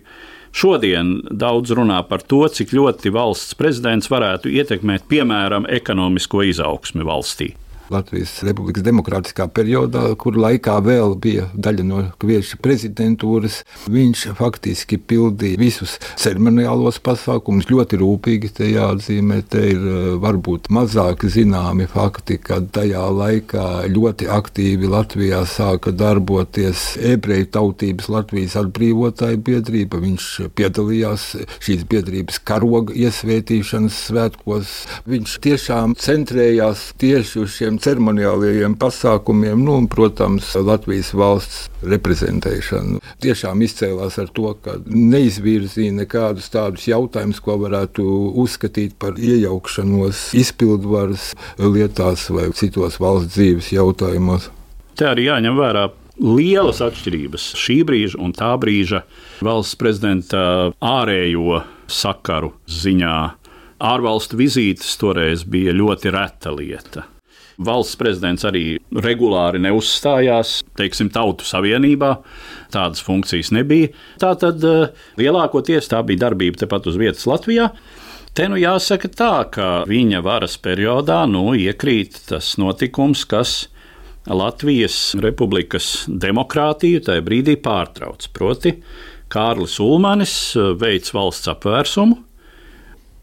šodien 0.57 1.19
daudz 1.31 1.75
runā 1.77 2.01
par 2.09 2.25
to, 2.25 2.43
cik 2.49 2.73
ļoti 2.77 3.13
valsts 3.15 3.57
prezidents 3.59 4.11
varētu 4.11 4.51
ietekmēt, 4.51 5.07
piemēram, 5.11 5.69
ekonomisko 5.79 6.47
izaugsmi 6.49 7.07
valstī. 7.07 7.53
Latvijas 7.93 8.35
Republikas 8.47 8.85
demokrātiskā 8.87 9.49
periodā, 9.51 10.05
kur 10.21 10.37
laikā 10.39 10.77
vēl 10.85 11.15
bija 11.21 11.49
daļa 11.55 11.85
no 11.87 12.03
Kvieša 12.21 12.59
prezidentūras. 12.63 13.63
Viņš 13.91 14.25
faktiski 14.39 14.99
pildīja 15.01 15.61
visus 15.61 15.97
ceremoniālos 16.21 17.01
pasākumus 17.05 17.69
ļoti 17.71 18.01
rūpīgi. 18.03 18.53
Te 18.59 18.69
jāatzīmē, 18.71 19.41
te 19.51 19.65
ir 19.73 19.81
eh, 19.81 20.11
varbūt 20.21 20.71
mazāk 20.75 21.25
zināmi 21.29 21.89
fakti, 21.91 22.39
ka 22.43 22.61
tajā 22.75 23.07
laikā 23.15 23.67
ļoti 23.93 24.29
aktīvi 24.35 24.91
Latvijā 24.93 25.45
sāka 25.49 25.93
darboties 25.95 26.97
ebreju 27.15 27.51
tautības 27.57 28.11
Latvijas 28.13 28.59
atbrīvotāju 28.63 29.43
biedrība. 29.49 30.03
Viņš 30.05 30.29
piedalījās 30.59 31.29
šīs 31.65 31.87
biedrības 31.89 32.41
karoga 32.49 32.95
iesvētīšanas 32.99 34.03
svētkos. 34.09 34.75
Viņš 35.09 35.39
tiešām 35.45 35.97
centrējās 35.99 36.89
tieši 37.01 37.43
uz 37.43 37.57
šiem 37.57 37.78
ceremoniālajiem 37.83 38.75
pasākumiem, 38.81 39.61
nu, 39.65 39.77
un, 39.83 39.87
protams, 39.91 40.51
Latvijas 40.55 41.13
valsts 41.17 41.69
reprezentēšanu. 41.87 43.03
Tiešām 43.23 43.63
izcēlās 43.67 44.19
ar 44.23 44.33
to, 44.35 44.53
ka 44.65 44.79
neizvirzīja 44.89 45.95
nekādus 46.01 46.51
tādus 46.55 46.89
jautājumus, 46.91 47.41
ko 47.45 47.59
varētu 47.65 48.05
uzskatīt 48.43 48.99
par 49.01 49.19
iejaukšanos 49.19 50.29
izpildvaras 50.39 51.33
lietās 51.59 52.29
vai 52.35 52.51
citos 52.59 52.99
valsts 53.03 53.37
dzīves 53.37 53.73
jautājumos. 53.77 54.51
Te 54.99 55.07
arī 55.07 55.29
jāņem 55.29 55.59
vērā 55.59 55.89
lielas 56.19 56.81
atšķirības 56.83 57.53
šī 57.59 57.83
brīža 57.87 58.19
un 58.23 58.33
tā 58.35 58.51
brīža 58.61 59.05
valsts 59.45 59.79
prezidenta 59.79 60.41
ārējo 60.83 61.63
sakaru 61.87 62.55
ziņā. 62.67 63.19
Ārvalstu 63.79 64.41
vizītes 64.41 64.97
toreiz 64.99 65.45
bija 65.47 65.77
ļoti 65.77 66.11
reta 66.11 66.51
lieta. 66.51 67.07
Valsts 67.59 67.97
prezidents 67.99 68.45
arī 68.47 68.77
regulāri 68.95 69.59
neuzstājās, 69.59 70.61
teiksim, 70.79 71.09
Tautu 71.11 71.43
Savienībā. 71.43 72.13
Tādas 72.71 73.03
funkcijas 73.03 73.51
nebija. 73.55 73.91
Tā 74.23 74.37
tad 74.39 74.63
eh, 74.63 74.93
lielākoties 75.19 75.91
tā 75.91 76.05
bija 76.07 76.29
darbība 76.29 76.63
tepat 76.63 76.87
uz 76.87 76.99
vietas 77.01 77.27
Latvijā. 77.27 77.73
Te 78.39 78.47
nu 78.47 78.61
jāsaka 78.61 79.11
tā, 79.11 79.33
ka 79.51 79.67
viņa 79.91 80.21
varas 80.23 80.55
periodā 80.63 81.25
nu, 81.27 81.49
iekrīt 81.59 82.21
tas 82.29 82.53
notikums, 82.63 83.25
kas 83.27 83.57
Latvijas 84.31 85.17
republikas 85.19 86.05
demokrātiju 86.07 87.01
tajā 87.09 87.25
brīdī 87.27 87.57
pārtrauc. 87.65 88.29
Proti, 88.39 88.77
Kārlis 89.35 89.81
Ulmanis 89.83 90.37
eh, 90.55 90.77
veids 90.79 91.11
valsts 91.17 91.51
apvērsumu. 91.51 92.23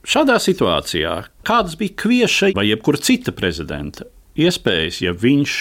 Šādā 0.05 0.35
situācijā, 0.43 1.15
kādas 1.47 1.79
bija 1.79 1.95
kvieša 2.03 2.51
vai 2.59 2.67
jebkura 2.67 2.99
cita 3.01 3.31
prezidenta 3.33 4.11
iespējas, 4.35 5.01
ja 5.05 5.15
viņš 5.15 5.57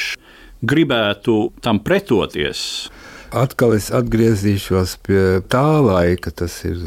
gribētu 0.65 1.39
tam 1.65 1.81
pretoties. 1.85 2.89
Atkal 3.35 3.75
es 3.75 3.91
atgriezīšos 3.95 4.99
pie 5.07 5.25
tā 5.51 5.67
laika, 5.83 6.31
tas 6.31 6.61
ir 6.69 6.79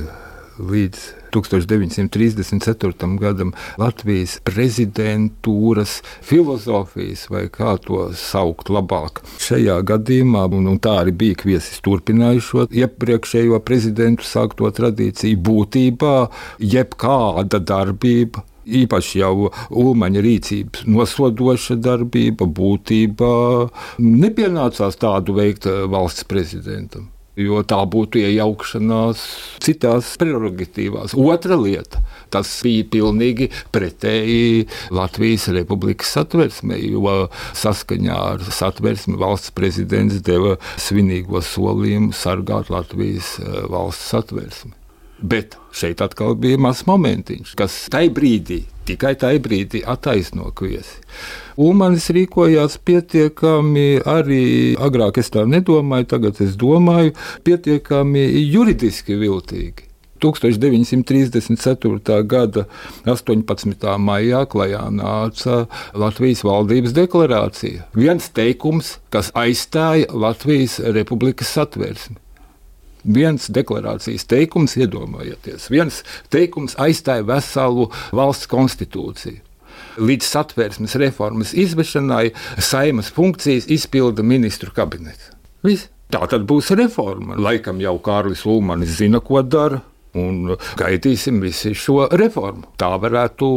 līdz 0.58 1.01
1934. 1.36 3.17
gadam 3.20 3.51
Latvijas 3.77 4.38
prezidentūras 4.48 6.00
filozofijas, 6.25 7.27
vai 7.29 7.46
kā 7.53 7.75
to 7.84 8.08
saukt 8.17 8.72
labāk. 8.74 9.22
Šajā 9.44 9.79
gadījumā, 9.91 10.48
un, 10.58 10.72
un 10.72 10.79
tā 10.82 10.98
arī 11.03 11.13
bija 11.13 11.41
kviesis 11.44 11.84
turpinājušo 11.86 12.70
iepriekšējo 12.72 13.60
prezidentu 13.67 14.25
sākto 14.25 14.72
tradīciju, 14.72 15.44
būtībā 15.50 16.15
jebkāda 16.63 17.62
darbība 17.62 18.46
īpaši 18.68 19.22
jau 19.22 19.50
Ulmaņa 19.70 20.24
rīcības 20.24 20.88
nosodoša 20.90 21.78
darbība 21.82 22.48
būtībā 22.48 23.36
nepienācās 24.04 25.00
tādu 25.02 25.38
veikt 25.38 25.70
eh, 25.70 25.86
valsts 25.92 26.28
prezidentam. 26.28 27.12
Jo 27.38 27.60
tā 27.62 27.78
būtu 27.86 28.18
iejaukšanās 28.18 29.20
citās 29.62 30.16
prerogatīvās. 30.18 31.14
Otra 31.14 31.54
lieta- 31.62 32.02
tas 32.34 32.50
bija 32.66 32.88
pilnīgi 32.96 33.52
pretēji 33.72 34.66
Latvijas 34.90 35.46
republikas 35.54 36.16
satversmei, 36.18 36.90
jo 36.90 37.30
saskaņā 37.54 38.18
ar 38.32 38.42
satversmi 38.42 39.22
valsts 39.22 39.54
prezidents 39.54 40.18
deva 40.26 40.58
svinīgo 40.82 41.44
solījumu 41.46 42.10
sargāt 42.10 42.74
Latvijas 42.74 43.38
eh, 43.38 43.62
valsts 43.70 44.10
satversmi. 44.16 44.74
Bet 45.22 45.58
šeit 45.74 46.02
atkal 46.02 46.36
bija 46.38 46.60
mazs 46.62 46.86
momentiņš, 46.86 47.56
kas 47.58 47.76
tajā 47.94 48.12
brīdī, 48.14 48.60
tikai 48.86 49.16
tajā 49.18 49.42
brīdī 49.42 49.82
attaisno 49.82 50.52
kviesi. 50.58 51.02
Ulmanis 51.58 52.12
rīkojās 52.14 52.78
pietiekami 52.86 54.04
arī 54.06 54.44
agrāk, 54.78 55.18
es 55.18 55.34
tā 55.34 55.48
nedomāju, 55.50 56.10
tagad 56.14 56.42
es 56.46 56.54
domāju, 56.60 57.16
pietiekami 57.48 58.28
juridiski 58.46 59.18
viltīgi. 59.18 59.88
1934. 60.22 62.22
gada 62.26 62.66
18. 63.06 63.98
maijā 64.02 64.46
klajā 64.50 64.86
nāca 64.90 65.66
Latvijas 65.94 66.42
valdības 66.46 66.94
deklarācija. 66.98 67.86
Viens 67.94 68.30
teikums, 68.34 68.98
kas 69.14 69.30
aizstāja 69.38 70.10
Latvijas 70.14 70.80
republikas 70.82 71.54
satversmi 71.54 72.18
viens 73.08 73.50
deklarācijas 73.50 74.28
teikums, 74.28 74.78
iedomājieties, 74.78 75.70
viens 75.74 76.04
teikums 76.34 76.78
aizstāja 76.82 77.26
veselu 77.28 77.90
valsts 78.12 78.50
konstitūciju. 78.52 79.44
līdz 79.98 80.26
satversmes 80.26 80.96
reformas 80.96 81.54
izvešanai 81.54 82.32
saimas 82.62 83.10
funkcijas 83.14 83.68
izpilda 83.68 84.24
ministru 84.24 84.72
kabinets. 84.74 85.32
Viss. 85.64 85.90
Tā 86.14 86.22
tad 86.32 86.46
būs 86.48 86.70
reforma. 86.78 87.36
Laikam 87.36 87.82
jau 87.84 87.98
Kārlis 88.00 88.46
Ulmanis 88.48 88.96
zina, 89.00 89.20
ko 89.20 89.42
dara. 89.42 89.82
Un 90.18 90.56
gaidīsim 90.80 91.42
visu 91.44 91.74
šo 91.78 92.08
reformu. 92.18 92.66
Tā 92.80 92.90
varētu, 93.02 93.48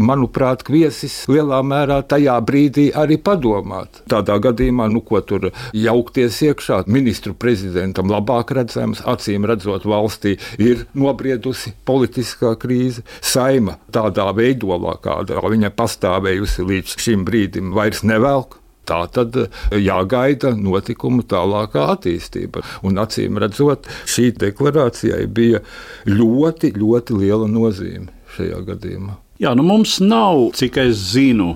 manuprāt, 0.00 0.64
kviesis 0.66 1.16
lielā 1.30 1.60
mērā 1.66 2.00
tajā 2.08 2.38
brīdī 2.44 2.88
arī 2.96 3.18
padomāt. 3.20 4.02
Tādā 4.10 4.38
gadījumā, 4.42 4.88
nu, 4.92 5.02
ko 5.04 5.20
tur 5.20 5.50
jaukties 5.76 6.40
iekšā, 6.48 6.82
ministru 6.88 7.34
prezidentam 7.38 8.10
labāk 8.12 8.54
redzams, 8.56 9.02
acīm 9.08 9.46
redzot, 9.48 9.86
valstī 9.88 10.36
ir 10.62 10.86
nobriedusi 10.98 11.74
politiskā 11.88 12.54
krīze. 12.60 13.04
Saima 13.24 13.78
tādā 13.94 14.30
veidolā, 14.36 14.96
kāda 15.02 15.42
viņa 15.48 15.72
pastāvējusi 15.76 16.66
līdz 16.68 16.96
šim 17.02 17.26
brīdim, 17.28 17.74
vairs 17.76 18.04
nevelk. 18.06 18.57
Tā 18.88 19.02
tad 19.12 19.36
jāgaida 19.74 20.54
notikumu 20.56 21.24
tālākā 21.28 21.88
attīstība. 21.94 22.64
Un 22.86 23.00
acīm 23.02 23.40
redzot, 23.42 23.88
šī 24.08 24.30
deklarācijai 24.40 25.26
bija 25.28 25.62
ļoti, 26.08 26.72
ļoti 26.78 27.18
liela 27.20 27.48
nozīme 27.50 28.12
šajā 28.36 28.60
gadījumā. 28.68 29.16
Jā, 29.38 29.54
nu 29.54 29.62
mums 29.66 29.98
nav, 30.02 30.48
cik 30.58 30.80
es 30.82 30.98
zinu, 31.12 31.52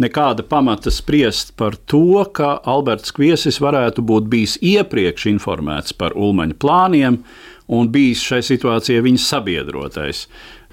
nekāda 0.00 0.42
pamata 0.46 0.90
spriest 0.90 1.52
par 1.60 1.76
to, 1.90 2.24
ka 2.34 2.56
Alberts 2.68 3.12
Kviesis 3.14 3.60
varētu 3.62 4.02
būt 4.06 4.30
bijis 4.32 4.56
iepriekš 4.64 5.28
informēts 5.30 5.94
par 5.96 6.16
Ulmaņa 6.18 6.56
plāniem 6.62 7.20
un 7.70 7.90
bijis 7.92 8.24
šai 8.26 8.40
situācijai 8.46 9.04
viņa 9.06 9.22
sabiedrotais. 9.22 10.24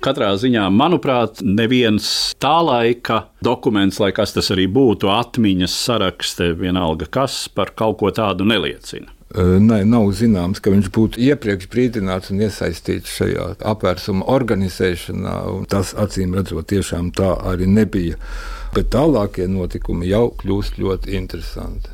Katrā 0.04 0.30
ziņā, 0.38 0.68
manuprāt, 0.70 1.40
neviens 1.42 2.08
tā 2.42 2.60
laika 2.62 3.24
dokuments, 3.42 3.98
lai 4.04 4.12
kas 4.14 4.36
tas 4.36 4.52
arī 4.54 4.68
būtu, 4.70 5.10
atmiņas 5.10 5.78
sarakste, 5.88 6.52
vienalga 6.60 7.10
kas, 7.10 7.48
par 7.50 7.74
kaut 7.74 7.98
ko 8.04 8.12
tādu 8.14 8.46
neliecina. 8.46 9.10
Nē, 9.38 9.82
nav 9.84 10.06
zināms, 10.16 10.62
ka 10.64 10.72
viņš 10.72 10.88
būtu 10.96 11.20
iepriekš 11.20 11.68
brīdināts 11.74 12.32
un 12.32 12.40
iesaistīts 12.46 13.18
šajā 13.18 13.48
apvērsuma 13.74 14.24
organizēšanā. 14.32 15.36
Tas, 15.70 15.92
acīm 16.00 16.38
redzot, 16.38 16.70
tiešām 16.72 17.12
tā 17.18 17.34
arī 17.52 17.68
nebija. 17.68 18.16
Bet 18.76 18.94
tālākie 18.96 19.50
notikumi 19.52 20.08
jau 20.08 20.30
kļūst 20.40 20.80
ļoti 20.80 21.18
interesanti. 21.20 21.92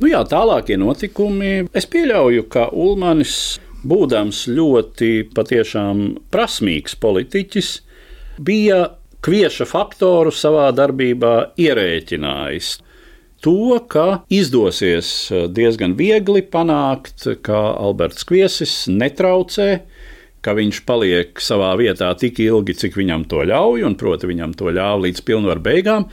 Nu 0.00 0.08
jā, 0.08 0.22
tālākie 0.28 0.78
notikumi. 0.80 1.66
Es 1.76 1.86
pieļauju, 1.90 2.46
ka 2.52 2.70
Ulmanis 2.72 3.60
būdams 3.86 4.44
ļoti 4.50 5.10
patiešām 5.34 6.04
prasmīgs 6.32 6.96
politiķis, 7.00 7.70
bija 8.40 8.82
kvieša 9.24 9.66
faktoru 9.68 10.32
savā 10.32 10.70
darbībā 10.76 11.34
ierēķinājis. 11.60 12.70
To, 13.40 13.78
ka 13.88 14.20
izdosies 14.28 15.30
diezgan 15.56 15.94
viegli 15.96 16.42
panākt, 16.44 17.24
ka 17.40 17.60
Alberts 17.72 18.26
Kviesis 18.28 18.74
netraucē, 18.92 19.70
ka 20.44 20.52
viņš 20.56 20.82
paliek 20.88 21.40
savā 21.40 21.72
vietā 21.80 22.10
tik 22.20 22.40
ilgi, 22.44 22.76
cik 22.82 22.98
viņam 23.00 23.24
to 23.28 23.44
ļauj, 23.48 23.84
un 23.88 23.96
proti, 24.00 24.28
viņam 24.28 24.52
to 24.60 24.72
ļāva 24.76 25.06
līdz 25.06 25.24
pilnvaru 25.24 25.64
beigām. 25.64 26.08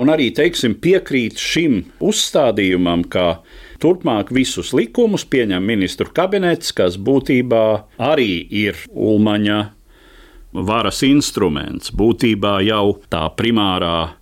Un 0.00 0.12
arī 0.12 0.30
teiksim, 0.32 0.78
piekrīt 0.80 1.40
šim 1.40 1.82
uzstādījumam, 2.00 3.04
ka 3.04 3.42
Turpmāk 3.82 4.28
visus 4.30 4.70
likumus 4.76 5.24
pieņem 5.26 5.64
ministru 5.66 6.12
kabinets, 6.14 6.70
kas 6.76 6.94
būtībā 7.02 7.62
arī 7.98 8.44
ir 8.46 8.78
Ulmaņa 8.94 9.58
varas 10.52 11.02
instruments. 11.02 11.90
Būtībā 11.90 12.60
jau 12.62 13.00
tā 13.10 13.24
primārā 13.34 14.12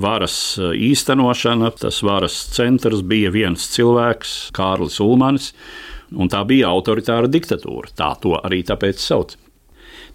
varas 0.00 0.36
īstenošana, 0.58 1.74
tas 1.82 2.00
varas 2.06 2.38
centrs 2.56 3.04
bija 3.04 3.34
viens 3.34 3.68
cilvēks, 3.74 4.34
Kārlis 4.56 4.96
Ulmanis, 5.04 5.52
un 6.16 6.32
tā 6.32 6.40
bija 6.48 6.72
autoritāra 6.72 7.28
diktatūra. 7.28 7.92
Tā 7.92 8.14
to 8.22 8.38
arī 8.40 8.62
tāpēc 8.64 8.96
sauc. 8.96 9.36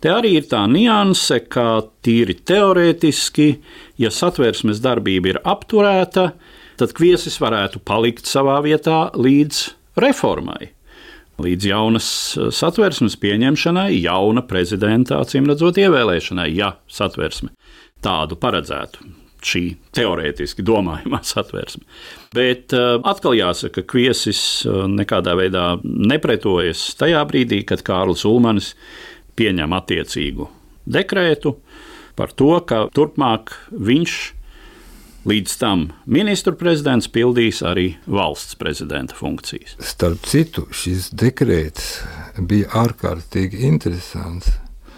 Te 0.02 0.10
arī 0.14 0.36
ir 0.38 0.50
tā 0.50 0.64
nianse, 0.70 1.44
ka 1.50 1.84
tīri 2.06 2.36
teorētiski, 2.50 3.48
ja 4.02 4.10
satversmes 4.14 4.82
darbība 4.82 5.36
ir 5.36 5.40
apturēta, 5.46 6.32
tad 6.34 6.47
kviesis 6.98 7.40
varētu 7.42 7.82
palikt 7.86 8.30
savā 8.30 8.60
vietā 8.66 9.08
līdz 9.18 9.62
reformai. 9.98 10.72
Līdz 11.42 11.70
jaunas 11.70 12.10
eh, 12.38 12.50
satversmes 12.54 13.18
pieņemšanai, 13.22 13.92
jauna 14.02 14.44
prezidenta 14.46 15.22
acīm 15.22 15.50
redzot 15.50 15.78
ievēlēšanai, 15.82 16.50
ja 16.56 16.76
satversme 16.90 17.54
tādu 18.04 18.38
paredzētu. 18.40 19.14
Šī 19.48 19.64
teorētiski 19.94 20.66
domājamā 20.66 21.22
satversme. 21.34 21.86
Bet 22.36 22.74
uh, 22.76 22.98
atkal 23.06 23.38
jāsaka, 23.38 23.84
ka 23.84 23.92
Kviesis 23.94 24.42
uh, 24.66 24.86
nekādā 24.90 25.38
veidā 25.38 25.76
nepretojas 25.84 26.90
tajā 26.98 27.22
brīdī, 27.30 27.62
kad 27.70 27.86
Kārlis 27.86 28.26
Ulmanis 28.28 28.74
pieņem 29.38 29.78
attiecīgu 29.78 30.50
dekrētu 30.88 31.54
par 32.18 32.34
to, 32.34 32.56
ka 32.66 32.88
turpmāk 32.96 33.54
viņš 33.72 34.18
Līdz 35.28 35.54
tam 35.60 35.82
ministru 36.08 36.54
prezidents 36.56 37.10
pildīs 37.12 37.58
arī 37.60 37.98
valsts 38.08 38.56
prezidenta 38.56 39.12
funkcijas. 39.12 39.74
Starp 39.84 40.24
citu, 40.24 40.62
šis 40.72 41.10
dekrets 41.20 41.98
bija 42.40 42.70
ārkārtīgi 42.80 43.60
interesants. 43.68 44.54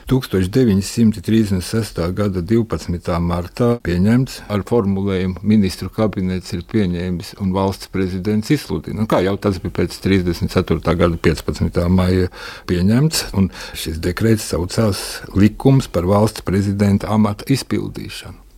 1936. 0.10 2.02
gada 2.14 2.44
12. 2.46 3.10
martā 3.26 3.70
pieņemts 3.82 4.36
ar 4.54 4.62
formulējumu 4.70 5.42
ministru 5.50 5.90
kabinets 5.94 6.54
ir 6.54 6.62
pieņēmis 6.70 7.32
un 7.42 7.50
valsts 7.56 7.90
prezidents 7.90 8.52
izsludina. 8.54 9.00
Nu, 9.02 9.08
kā 9.10 9.24
jau 9.26 9.34
tas 9.42 9.58
bija 9.64 9.80
pēc 9.80 9.98
34. 10.04 10.78
gada 10.94 11.18
15. 11.30 11.82
maija 11.90 12.30
pieņemts, 12.70 13.24
un 13.34 13.50
šis 13.74 13.98
dekrets 14.06 14.46
saucās 14.54 15.24
likums 15.34 15.90
par 15.90 16.06
valsts 16.06 16.46
prezidenta 16.46 17.10
amata 17.18 17.50
izpildīšanu. 17.50 18.49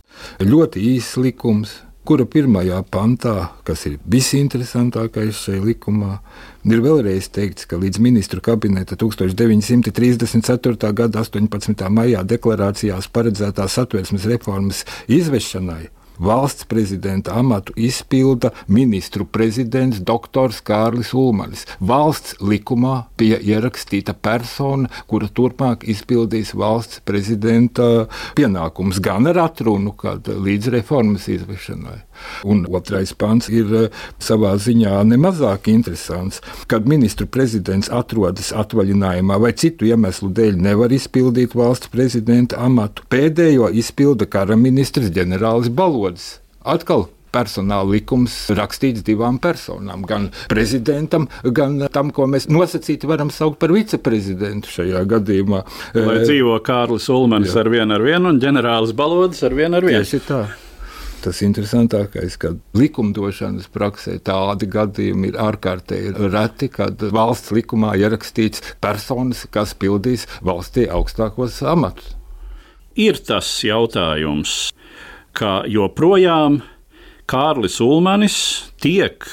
Ļoti 0.42 0.80
īss 0.96 1.16
likums, 1.20 1.82
kura 2.04 2.24
pirmajā 2.26 2.82
pantā, 2.90 3.48
kas 3.66 3.86
ir 3.86 3.98
visinteresantākais 4.10 5.38
šajā 5.46 5.62
likumā, 5.68 6.18
ir 6.66 6.82
vēlreiz 6.82 7.28
teikts, 7.34 7.66
ka 7.70 7.76
līdz 7.78 7.98
ministru 8.02 8.40
kabineta 8.42 8.96
1934. 8.98 10.92
gada 10.98 11.22
18. 11.22 11.88
maijā 11.94 12.20
deklarācijās 12.26 13.06
paredzētā 13.14 13.68
satversmes 13.70 14.24
reformas 14.30 14.84
izvešanai 15.06 16.01
valsts 16.18 16.64
prezidenta 16.64 17.32
amatu 17.32 17.72
izpilda 17.76 18.50
ministru 18.66 19.24
prezidents 19.24 19.98
dr. 19.98 20.52
Kārlis 20.64 21.12
Ulmanis. 21.14 21.66
Valsts 21.80 22.36
likumā 22.40 23.04
bija 23.18 23.38
ierakstīta 23.38 24.14
persona, 24.14 24.88
kura 25.06 25.28
turpmāk 25.28 25.86
izpildīs 25.88 26.54
valsts 26.54 27.02
prezidenta 27.04 28.06
pienākumus 28.36 29.00
gan 29.02 29.26
ar 29.30 29.40
atrunu, 29.46 29.92
kad 29.96 30.28
līdz 30.28 30.72
reformas 30.76 31.28
izvešanai. 31.32 31.98
Un 32.46 32.66
otrais 32.70 33.14
pants 33.18 33.48
ir 33.50 33.72
eh, 33.74 34.02
savā 34.22 34.52
ziņā 34.60 35.00
nemazāk 35.08 35.70
interesants. 35.72 36.42
Kad 36.70 36.86
ministru 36.86 37.26
prezidents 37.26 37.90
atrodas 37.90 38.52
atvaļinājumā 38.54 39.38
vai 39.42 39.52
citu 39.58 39.88
iemeslu 39.88 40.30
dēļ 40.36 40.60
nevar 40.62 40.92
izpildīt 40.94 41.56
valsts 41.58 41.90
prezidenta 41.92 42.60
amatu, 42.62 43.02
pēdējo 43.10 43.72
izpilda 43.82 44.28
kara 44.30 44.56
ministrs 44.58 45.10
ģenerālis 45.14 45.72
Balodis 45.72 46.01
ierodas 46.02 46.40
atkal 46.62 47.08
personāla 47.32 47.88
likums 47.88 48.34
rakstīts 48.52 49.02
divām 49.02 49.38
personām. 49.40 50.02
Gan 50.04 50.28
prezidentam, 50.52 51.28
gan 51.42 51.78
tam, 51.92 52.10
ko 52.12 52.26
mēs 52.28 52.46
nosacīti 52.52 53.08
varam 53.08 53.30
saukt 53.32 53.58
par 53.58 53.72
viceprezidentu 53.72 54.68
šajā 54.68 55.00
gadījumā. 55.08 55.62
Lai 55.96 56.18
dzīvo 56.26 56.58
Kārlis 56.60 57.08
Ulmans 57.08 57.56
ar 57.56 57.72
vienu 57.72 57.96
ar 57.96 58.04
vienu 58.04 58.34
un 58.34 58.42
ģenerālis 58.42 58.92
Balodis 58.92 59.40
ar 59.48 59.56
vienu 59.56 59.80
ar 59.80 59.88
vienu. 59.88 60.04
Tieši 60.04 60.22
tā. 60.28 60.42
Tas 61.22 61.38
interesantākais, 61.46 62.34
ka 62.36 62.50
likumdošanas 62.76 63.70
praksē 63.72 64.18
tādi 64.26 64.66
gadījumi 64.68 65.30
ir 65.30 65.38
ārkārtīgi 65.40 66.28
reti, 66.28 66.68
kad 66.74 67.00
valsts 67.14 67.54
likumā 67.54 67.94
ierakstīts 67.96 68.74
personas, 68.82 69.46
kas 69.48 69.72
pildīs 69.78 70.26
valstī 70.42 70.88
augstākos 70.90 71.62
amatus. 71.62 72.18
Ir 72.98 73.16
tas 73.24 73.48
jautājums, 73.64 74.72
ka 75.36 75.62
joprojām 75.70 76.60
Kārlis 77.30 77.78
Ulmanis 77.80 78.36
tiek 78.82 79.24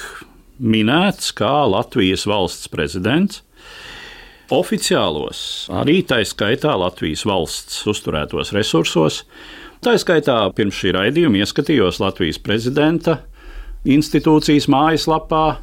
minēts 0.60 1.32
kā 1.36 1.64
Latvijas 1.70 2.26
valsts 2.30 2.70
prezidents. 2.72 3.44
Oficiālos, 4.50 5.40
arī 5.70 6.00
tā 6.10 6.24
skaitā 6.26 6.74
Latvijas 6.80 7.22
valsts 7.30 7.84
uzturētos 7.90 8.50
resursos, 8.56 9.22
tā 9.86 9.94
skaitā 10.02 10.40
pirms 10.58 10.80
šī 10.80 10.96
raidījuma 10.96 11.44
ieskatījos 11.44 12.02
Latvijas 12.02 12.42
prezidenta 12.42 13.20
institūcijas 13.86 14.66
mājaslapā, 14.72 15.60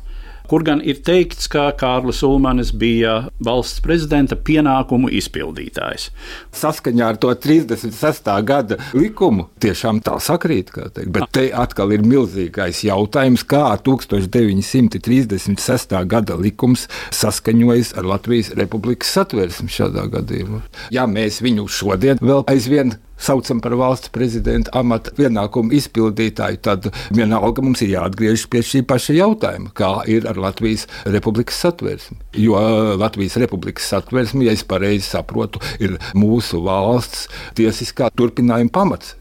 kur 0.50 0.64
gan 0.66 0.80
ir 0.84 0.96
teikts, 1.06 1.48
ka 1.52 1.70
Kārlis 1.78 2.22
Ulmanis 2.26 2.72
bija 2.76 3.28
valsts 3.44 3.80
prezidenta 3.84 4.36
pienākumu 4.36 5.10
izpildītājs. 5.18 6.10
Saskaņā 6.56 7.04
ar 7.12 7.16
to 7.22 7.30
36. 7.34 8.42
gada 8.46 8.76
likumu 8.96 9.44
tiešām 9.62 10.00
tā 10.06 10.14
sakrīt, 10.22 10.66
bet 11.06 11.24
te 11.36 11.44
atkal 11.54 11.92
ir 11.96 12.02
milzīgais 12.06 12.84
jautājums, 12.86 13.42
kā 13.46 13.64
1936. 13.86 16.04
gada 16.10 16.34
likums 16.40 16.88
saskaņojas 17.14 17.90
ar 17.98 18.04
Latvijas 18.12 18.48
Republikas 18.58 19.10
satversmi 19.16 19.70
šādā 19.72 20.04
gadījumā. 20.12 20.60
Ja 20.94 21.04
mēs 21.10 21.34
viņu 21.44 21.64
šodien 21.70 22.16
vēl 22.22 22.42
aizvien 22.50 22.88
saucam 23.18 23.60
par 23.60 23.76
valsts 23.78 24.12
prezidenta 24.14 24.72
amata 24.76 25.12
pienākumu 25.16 25.74
izpildītāju, 25.76 26.62
tad 26.62 26.88
vienalga 27.16 27.64
mums 27.64 27.82
ir 27.84 27.94
jāatgriežas 27.96 28.46
pie 28.52 28.62
šī 28.66 28.82
paša 28.88 29.18
jautājuma, 29.18 29.72
kā 29.76 29.92
ir 30.12 30.28
ar 30.30 30.40
Latvijas 30.40 30.86
republikas 31.04 31.60
satversmi. 31.64 32.18
Jo 32.46 32.60
Latvijas 33.00 33.38
republikas 33.42 33.88
satversme, 33.92 34.46
ja 34.46 34.56
es 34.56 34.64
pareizi 34.66 35.08
saprotu, 35.10 35.62
ir 35.80 35.98
mūsu 36.16 36.62
valsts 36.64 37.28
tiesiskā 37.58 38.10
turpinājuma 38.16 38.72
pamats 38.72 39.16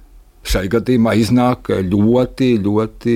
šai 0.45 0.67
gadījumā 0.71 1.15
iznāk 1.19 1.69
ļoti, 1.89 2.49
ļoti 2.65 3.15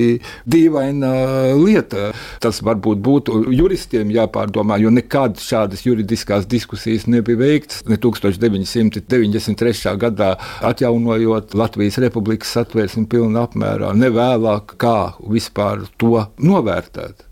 dīvaina 0.50 1.12
lieta. 1.60 2.10
Tas 2.42 2.60
varbūt 2.66 2.98
būtu 3.04 3.44
juristiem 3.54 4.10
jāpārdomā, 4.14 4.80
jo 4.82 4.90
nekad 4.94 5.38
šādas 5.40 5.86
juridiskās 5.86 6.48
diskusijas 6.50 7.06
nebija 7.10 7.40
veikts. 7.40 7.84
Ne 7.90 7.96
1993. 8.00 9.96
gadā 10.00 10.30
atjaunojot 10.66 11.54
Latvijas 11.58 11.98
republikas 12.02 12.52
satvērsmi 12.58 13.06
pilnā 13.10 13.46
apmērā, 13.48 13.94
ne 13.96 14.08
vēlāk, 14.14 14.64
kā 14.80 14.98
vispār 15.30 15.76
to 16.00 16.26
novērtēt 16.42 17.29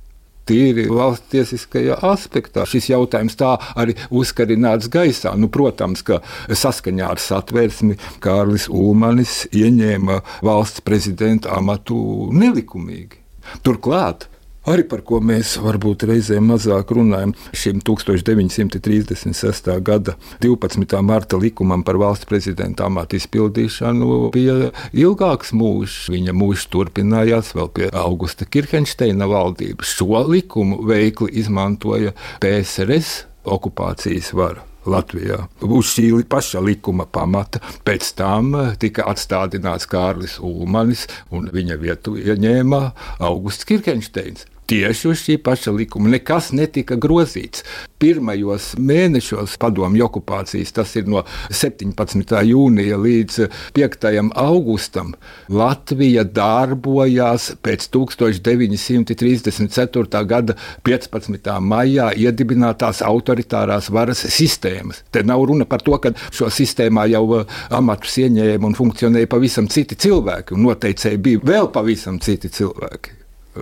tīri 0.49 0.87
valsts 0.91 1.29
tiesiskajā 1.33 1.99
aspektā. 2.09 2.65
Šis 2.69 2.91
jautājums 2.93 3.39
tā 3.39 3.55
arī 3.79 3.97
uzkarināts 4.11 4.91
gaisā. 4.93 5.35
Nu, 5.39 5.51
protams, 5.53 6.05
ka 6.07 6.21
saskaņā 6.49 7.13
ar 7.15 7.23
satversmi 7.23 7.99
Kārlis 8.25 8.69
Ulmanis 8.73 9.45
ieņēma 9.53 10.21
valsts 10.47 10.85
prezidenta 10.87 11.55
amatu 11.59 11.99
nelikumīgi. 12.35 13.23
Turklāt 13.65 14.29
arī 14.69 14.85
par 14.89 15.03
ko 15.07 15.21
mēs 15.25 15.55
varbūt 15.63 16.05
reizēm 16.09 16.51
mazāk 16.53 16.93
runājam. 16.97 17.33
Šim 17.57 17.81
1936. 17.85 19.71
gada 19.85 20.15
12. 20.45 20.99
marta 21.05 21.41
likumam 21.41 21.85
par 21.87 21.99
valsts 22.01 22.29
prezidenta 22.29 22.89
amatu 22.89 23.19
izpildīšanu 23.19 24.31
bija 24.35 24.71
ilgāks 24.93 25.55
mūžs. 25.57 26.09
Viņa 26.13 26.37
mūžs 26.37 26.69
turpinājās 26.73 27.55
vēl 27.57 27.73
pie 27.75 27.91
Augusta 27.97 28.49
Kirkensteina 28.49 29.29
valdības. 29.31 29.97
Šo 29.99 30.25
likumu 30.29 30.83
veikli 30.89 31.33
izmantoja 31.41 32.15
PSRS 32.43 33.25
okupācijas 33.49 34.35
vara. 34.37 34.65
Latvijā. 34.89 35.43
Uz 35.61 35.91
šī 35.93 36.07
paša 36.29 36.63
likuma 36.65 37.05
pamata 37.05 37.61
pēc 37.85 38.13
tam 38.17 38.55
tika 38.81 39.05
atstādināts 39.11 39.89
Kārlis 39.91 40.39
Ulmanis, 40.41 41.05
un 41.29 41.51
viņa 41.53 41.77
vietu 41.83 42.17
ieņēma 42.17 42.81
Augusts 43.21 43.69
Kirkensteins 43.69 44.47
tieši 44.69 45.09
uz 45.09 45.23
šī 45.25 45.39
paša 45.43 45.73
likuma. 45.73 46.09
Nekas 46.13 46.53
netika 46.53 46.97
grozīts. 47.01 47.65
Pirmajos 47.99 48.77
mēnešos 48.79 49.57
padomju 49.59 50.05
okupācijas, 50.07 50.73
tas 50.77 50.97
ir 51.01 51.09
no 51.11 51.25
17. 51.51 52.43
jūnija 52.47 52.97
līdz 53.01 53.49
5. 53.75 54.31
augustam, 54.39 55.15
Latvija 55.49 56.25
darbojās 56.25 57.57
pēc 57.65 57.89
1934. 57.97 60.25
gada 60.31 60.55
15. 60.87 61.61
maijā 61.73 62.07
iedibinātās 62.15 63.03
autoritārās 63.03 63.91
varas 63.91 64.21
sistēmas. 64.37 65.03
Te 65.11 65.23
nav 65.27 65.45
runa 65.49 65.65
par 65.67 65.83
to, 65.83 65.99
ka 65.99 66.13
šo 66.31 66.47
sistēmā 66.53 67.09
jau 67.11 67.25
uh, 67.41 67.47
amatus 67.75 68.19
ieņēma 68.23 68.67
un 68.69 68.75
funkcionēja 68.79 69.27
pavisam 69.33 69.67
citi 69.73 69.95
cilvēki, 70.07 70.55
un 70.55 70.63
noteicēji 70.69 71.25
bija 71.25 71.39
vēl 71.55 71.67
pavisam 71.75 72.17
citi 72.23 72.49
cilvēki 72.53 73.18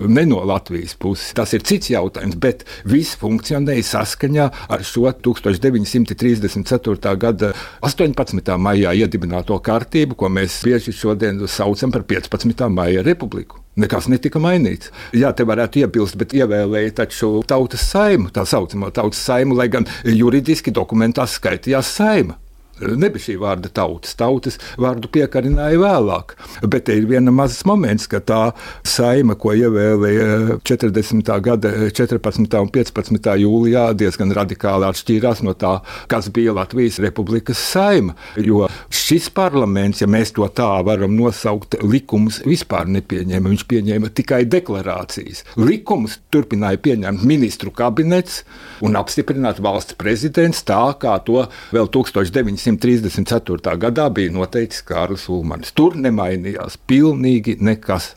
ne 0.07 0.25
no 0.29 0.39
Latvijas 0.45 0.95
puses. 0.99 1.33
Tas 1.37 1.53
ir 1.55 1.61
cits 1.67 1.91
jautājums, 1.91 2.35
bet 2.39 2.65
viss 2.87 3.17
funkcionēja 3.19 3.83
saskaņā 3.91 4.45
ar 4.69 4.83
šo 4.85 5.11
1934. 5.11 7.15
gada 7.19 7.53
18. 7.81 8.57
maijā 8.61 8.93
iedibināto 9.03 9.59
kārtību, 9.63 10.15
ko 10.19 10.29
mēs 10.29 10.61
bieži 10.67 10.93
šodien 10.95 11.39
saucam 11.47 11.91
par 11.93 12.03
15. 12.07 12.67
maija 12.73 13.03
republiku. 13.05 13.61
Nekas 13.77 14.07
netika 14.09 14.39
mainīts. 14.41 14.89
Jā, 15.13 15.29
te 15.37 15.45
varētu 15.45 15.83
iebilst, 15.83 16.17
bet 16.17 16.33
ievēlēja 16.33 16.95
taču 17.03 17.43
tautas 17.45 17.85
saimu, 17.91 18.31
tā 18.33 18.41
saucamo 18.49 18.89
tautas 18.89 19.21
saimu, 19.21 19.53
lai 19.59 19.67
gan 19.69 19.85
juridiski 20.03 20.73
dokumentā 20.73 21.27
skaitījās 21.29 21.91
saima. 21.99 22.39
Nebija 22.81 23.23
šī 23.23 23.37
vārda 23.41 23.71
tautas. 23.73 24.15
Tautas 24.17 24.59
vārdu 24.79 25.09
piekarināja 25.11 25.79
vēlāk. 25.81 26.35
Bet 26.69 26.91
ir 26.93 27.07
viena 27.09 27.33
mazs 27.33 27.63
moments, 27.67 28.07
ka 28.09 28.21
tā 28.21 28.41
saima, 28.87 29.37
ko 29.39 29.53
ievēlēja 29.57 30.59
40. 30.67 31.31
gada 31.45 31.73
14. 31.89 32.59
un 32.61 32.71
15. 32.73 33.31
jūlijā, 33.41 33.87
diezgan 33.97 34.33
radikāli 34.35 34.87
atšķīrās 34.89 35.43
no 35.47 35.55
tā, 35.57 35.77
kas 36.11 36.29
bija 36.33 36.55
Latvijas 36.57 36.99
Republikas 37.03 37.61
saima. 37.73 38.15
Jo 38.37 38.67
šis 38.93 39.29
parlaments, 39.33 40.01
ja 40.03 40.09
mēs 40.11 40.33
to 40.35 40.47
tā 40.53 40.69
varam 40.85 41.15
nosaukt, 41.17 41.79
likumus 41.83 42.41
vispār 42.45 42.89
nepieņēma. 42.91 43.53
Viņš 43.53 43.65
pieņēma 43.71 44.11
tikai 44.17 44.43
deklarācijas. 44.49 45.43
Likumus 45.59 46.19
turpināja 46.33 46.81
pieņemt 46.83 47.25
ministru 47.27 47.71
kabinets 47.75 48.43
un 48.85 48.97
apstiprināt 48.99 49.61
valsts 49.63 49.97
prezidents 49.97 50.63
tā, 50.67 50.81
kā 51.01 51.17
to 51.25 51.45
vēl 51.73 51.89
1900. 51.93 52.66
1934. 52.67 53.77
gadā 53.79 54.07
bija 54.11 54.33
noteicis 54.35 54.83
Kārlis 54.87 55.27
Ulmans. 55.31 55.71
Tur 55.77 55.95
nemainījās 55.95 56.75
pilnīgi 56.87 57.57
nekas. 57.63 58.15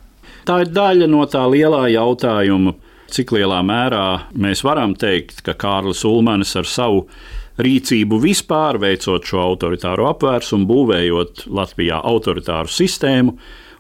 Tā 0.49 0.63
ir 0.65 0.73
daļa 0.75 1.07
no 1.11 1.23
tā 1.31 1.45
lielā 1.51 1.85
jautājuma, 1.93 2.75
cik 3.11 3.35
lielā 3.37 3.61
mērā 3.67 4.07
mēs 4.35 4.65
varam 4.67 4.97
teikt, 4.99 5.45
ka 5.47 5.55
Kārlis 5.55 6.03
Ulmans 6.09 6.57
ar 6.59 6.67
savu 6.67 7.05
rīcību 7.61 8.19
vispār 8.23 8.81
veicot 8.81 9.27
šo 9.27 9.43
autoritāro 9.45 10.09
apvērsumu, 10.11 10.67
būvējot 10.67 11.45
Latvijā 11.53 12.01
autoritāru 12.11 12.73
sistēmu 12.73 13.37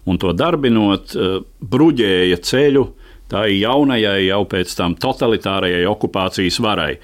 un 0.07 0.19
to 0.21 0.33
darbinot, 0.37 1.17
eh, 1.17 1.41
bruģēja 1.61 2.39
ceļu 2.47 2.87
tai 3.31 3.61
jaunajai, 3.61 4.27
jau 4.27 4.45
pēc 4.51 4.77
tam 4.77 4.97
totalitārajai 4.99 5.85
okupācijas 5.87 6.59
varai. 6.63 6.95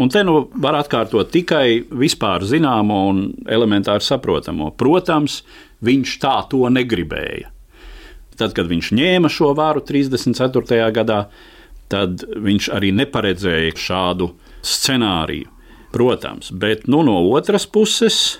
Un 0.00 0.08
te 0.08 0.22
nu 0.24 0.46
var 0.62 0.78
atkārtot 0.78 1.28
tikai 1.32 1.82
vispār 2.00 2.44
zināmo 2.48 3.02
un 3.10 3.24
elementāri 3.44 4.04
saprotamo. 4.04 4.70
Protams, 4.80 5.42
viņš 5.84 6.14
tā 6.22 6.36
to 6.48 6.64
negribēja. 6.72 7.50
Tad, 8.40 8.54
kad 8.56 8.70
viņš 8.70 8.92
ņēma 8.96 9.28
šo 9.28 9.50
varu 9.56 9.82
34. 9.84 10.86
gadā, 10.96 11.20
tad 11.92 12.24
viņš 12.24 12.70
arī 12.72 12.94
neparedzēja 12.96 13.76
šādu 13.76 14.30
scenāriju. 14.64 15.50
Protams, 15.90 16.52
bet 16.54 16.86
nu, 16.86 17.02
no 17.02 17.18
otras 17.34 17.66
puses, 17.66 18.38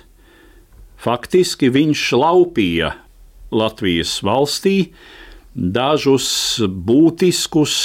faktiski 1.03 1.67
viņš 1.69 2.05
laupīja 2.15 2.93
Latvijas 3.51 4.15
valstī 4.23 4.93
dažus 5.51 6.29
būtiskus 6.63 7.75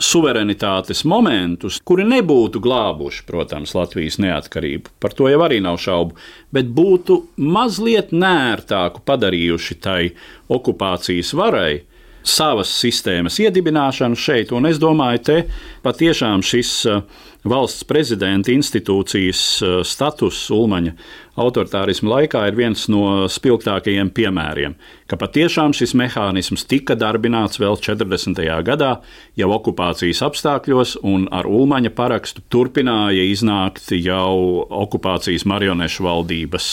suverenitātes 0.00 1.04
momentus, 1.08 1.78
kuri 1.84 2.06
nebūtu 2.08 2.62
glābuši, 2.64 3.24
protams, 3.28 3.74
Latvijas 3.76 4.18
neatkarību. 4.22 4.94
Par 5.00 5.14
to 5.16 5.28
jau 5.30 5.40
arī 5.44 5.60
nav 5.64 5.78
šaubu, 5.82 6.16
bet 6.54 6.72
būtu 6.74 7.20
mazliet 7.36 8.14
nērtāku 8.16 9.04
padarījuši 9.06 9.78
tai 9.84 10.00
okupācijas 10.50 11.34
varai 11.36 11.82
savas 12.26 12.70
sistēmas 12.80 13.38
iedibināšanu 13.40 14.18
šeit. 14.18 14.52
Un 14.52 14.68
es 14.68 14.80
domāju, 14.80 15.22
te 15.24 15.36
patiešām 15.84 16.44
šis 16.44 16.72
uh, 16.88 17.02
valsts 17.48 17.86
prezidenta 17.88 18.52
institūcijas 18.52 19.42
uh, 19.64 19.80
status 19.86 20.42
Ulmaņa 20.52 20.94
autoritārismu 21.40 22.10
laikā 22.12 22.44
ir 22.50 22.58
viens 22.58 22.84
no 22.92 23.26
spilgtākajiem 23.30 24.10
piemēriem, 24.12 24.76
ka 25.08 25.16
patiešām 25.20 25.72
šis 25.76 25.94
mehānisms 25.96 26.66
tika 26.68 26.96
darbināts 26.98 27.60
vēl 27.62 27.78
40. 27.80 28.42
gadā, 28.66 28.92
jau 29.40 29.50
okupācijas 29.56 30.22
apstākļos, 30.28 30.98
un 31.06 31.28
ar 31.32 31.48
Ulmaņa 31.48 31.94
parakstu 31.96 32.44
turpināja 32.52 33.24
iznākt 33.30 33.92
jau 33.96 34.66
okupācijas 34.84 35.48
marionešu 35.48 36.04
valdības 36.04 36.72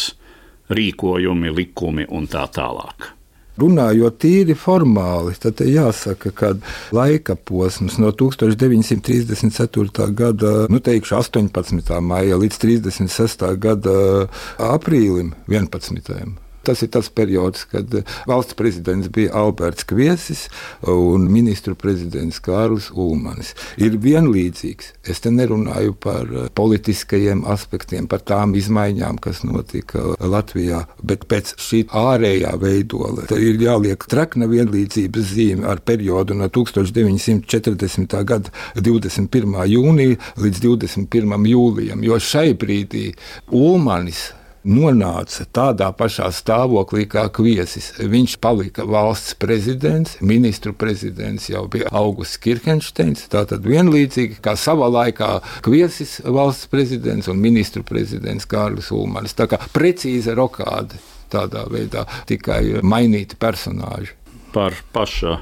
rīkojumi, 0.67 1.53
likumi 1.55 2.07
un 2.11 2.27
tā 2.27 2.43
tālāk. 2.51 3.16
Runājot 3.57 4.19
tīri 4.21 4.53
formāli, 4.57 5.33
tad 5.41 5.61
jāsaka, 5.65 6.31
ka 6.31 6.53
laika 6.93 7.35
posms 7.35 7.97
no 8.01 8.11
1934. 8.13 10.09
gada 10.13 10.51
nu, 10.69 10.79
teikšu, 10.79 11.15
18. 11.17 12.01
maija 12.05 12.37
līdz 12.37 12.57
36. 12.61 13.47
gada 13.57 14.27
aprīlim 14.61 15.33
11. 15.49 16.46
Tas 16.67 16.83
ir 16.83 16.91
tas 16.91 17.07
periods, 17.13 17.63
kad 17.71 17.93
valsts 18.27 18.57
prezidents 18.59 19.07
bija 19.13 19.31
Alberts 19.39 19.87
Kviesis 19.87 20.47
un 20.91 21.29
ministru 21.31 21.75
prezidents 21.79 22.41
Kārlis 22.43 22.89
Ulmanis. 22.91 23.53
Ir 23.79 23.95
vienlīdzīgs. 24.03 24.91
Es 25.07 25.23
te 25.23 25.31
nerunāju 25.31 25.95
par 26.03 26.27
politiskajiem 26.57 27.45
aspektiem, 27.47 28.09
par 28.11 28.25
tām 28.27 28.55
izmaiņām, 28.59 29.21
kas 29.23 29.43
notika 29.47 30.03
Latvijā, 30.19 30.83
bet 31.07 31.27
pēc 31.31 31.53
šī 31.61 31.83
ārējā 31.95 32.53
veidola 32.61 33.27
ir 33.37 33.61
jāliek 33.63 34.03
trakna 34.11 34.49
vienlīdzības 34.51 35.31
zīme 35.31 35.67
ar 35.71 35.79
periodu 35.87 36.35
no 36.37 36.49
1940. 36.51 38.17
gada 38.27 38.51
21. 38.75 39.55
jūnija 39.71 40.19
līdz 40.43 40.63
21. 40.65 41.47
jūlijam, 41.53 42.03
jo 42.03 42.19
šai 42.19 42.51
brīdī 42.59 43.11
Ulmanis 43.55 44.31
nonāca 44.65 45.45
tādā 45.53 45.89
pašā 45.95 46.29
stāvoklī 46.33 47.05
kā 47.09 47.27
Kviesis. 47.33 47.91
Viņš 47.99 48.37
palika 48.43 48.85
valsts 48.87 49.35
prezidents, 49.39 50.17
ministru 50.21 50.73
prezidents 50.73 51.49
jau 51.51 51.65
bija 51.71 51.91
Augusts 51.95 52.39
Kirkensteins. 52.43 53.27
Tātad 53.31 53.67
vienlīdzīgi 53.67 54.39
kā 54.43 54.55
savā 54.59 54.89
laikā 54.93 55.31
Kviesis 55.65 56.19
valsts 56.25 56.69
prezidents 56.71 57.29
un 57.31 57.41
ministru 57.41 57.83
prezidents 57.87 58.47
Kārlis 58.49 58.91
Ulmanis. 58.95 59.35
Tā 59.37 59.49
kā 59.51 59.61
precīza 59.73 60.35
rokāde 60.37 60.99
tādā 61.31 61.65
veidā 61.71 62.05
tikai 62.29 62.79
mainīti 62.83 63.37
personāži. 63.39 64.15
Par 64.55 64.75
paša 64.95 65.37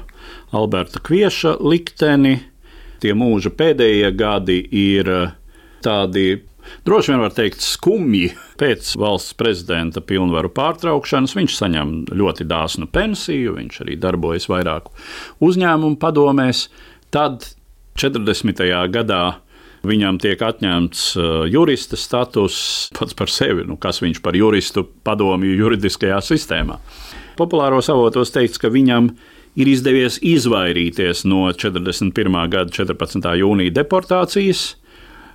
Alberta 0.56 1.00
Kvieša 1.02 1.56
likteni 1.62 2.40
tie 3.02 3.14
mūža 3.16 3.52
pēdējie 3.54 4.10
gadi 4.18 4.58
ir 4.72 5.10
tādi 5.84 6.26
droši 6.88 7.12
vien 7.12 7.22
var 7.22 7.34
teikt, 7.36 7.64
skumji 7.64 8.30
pēc 8.60 8.94
valsts 9.00 9.36
prezidenta 9.38 10.02
pilnvaru 10.04 10.50
pārtraukšanas. 10.56 11.36
Viņš 11.38 11.56
saņem 11.60 11.94
ļoti 12.16 12.46
dāsnu 12.48 12.88
pensiju, 12.92 13.56
viņš 13.58 13.82
arī 13.84 13.98
darbojas 14.00 14.48
vairāku 14.52 14.94
uzņēmumu 15.46 16.00
padomēs. 16.02 16.66
Tad 17.14 17.48
40. 17.96 18.62
gadā 18.92 19.22
viņam 19.86 20.18
tiek 20.22 20.40
atņemts 20.42 21.04
uh, 21.16 21.44
jurista 21.50 21.98
status 21.98 22.58
pats 22.96 23.16
par 23.16 23.30
sevi, 23.32 23.66
nu, 23.68 23.78
kas 23.80 24.02
viņš 24.02 24.20
par 24.24 24.36
juristu 24.38 24.86
padomju 25.06 25.54
juridiskajā 25.56 26.18
sistēmā. 26.24 26.80
Populāros 27.36 27.90
avotos 27.92 28.32
teikts, 28.34 28.60
ka 28.60 28.70
viņam 28.72 29.12
ir 29.56 29.70
izdevies 29.70 30.18
izvairīties 30.24 31.24
no 31.28 31.46
41. 31.52 32.12
gada 32.52 32.72
14. 32.72 33.30
jūnija 33.40 33.74
deportācijas, 33.76 34.74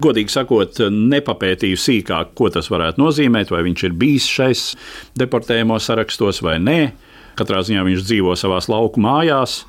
Godīgi 0.02 0.34
sakot, 0.34 0.80
nepapētīju 0.90 1.80
sīkāk, 1.80 2.34
ko 2.38 2.50
tas 2.54 2.72
varētu 2.72 3.02
nozīmēt, 3.02 3.52
vai 3.54 3.64
viņš 3.68 3.84
ir 3.88 3.98
bijis 4.02 4.30
šais 4.32 4.64
deportējumos 5.20 5.90
sarakstos 5.90 6.42
vai 6.46 6.58
nē. 6.64 6.80
Katrā 7.40 7.62
ziņā 7.66 7.84
viņš 7.88 8.08
dzīvo 8.08 8.36
savās 8.40 8.68
lauku 8.72 9.02
mājās, 9.04 9.62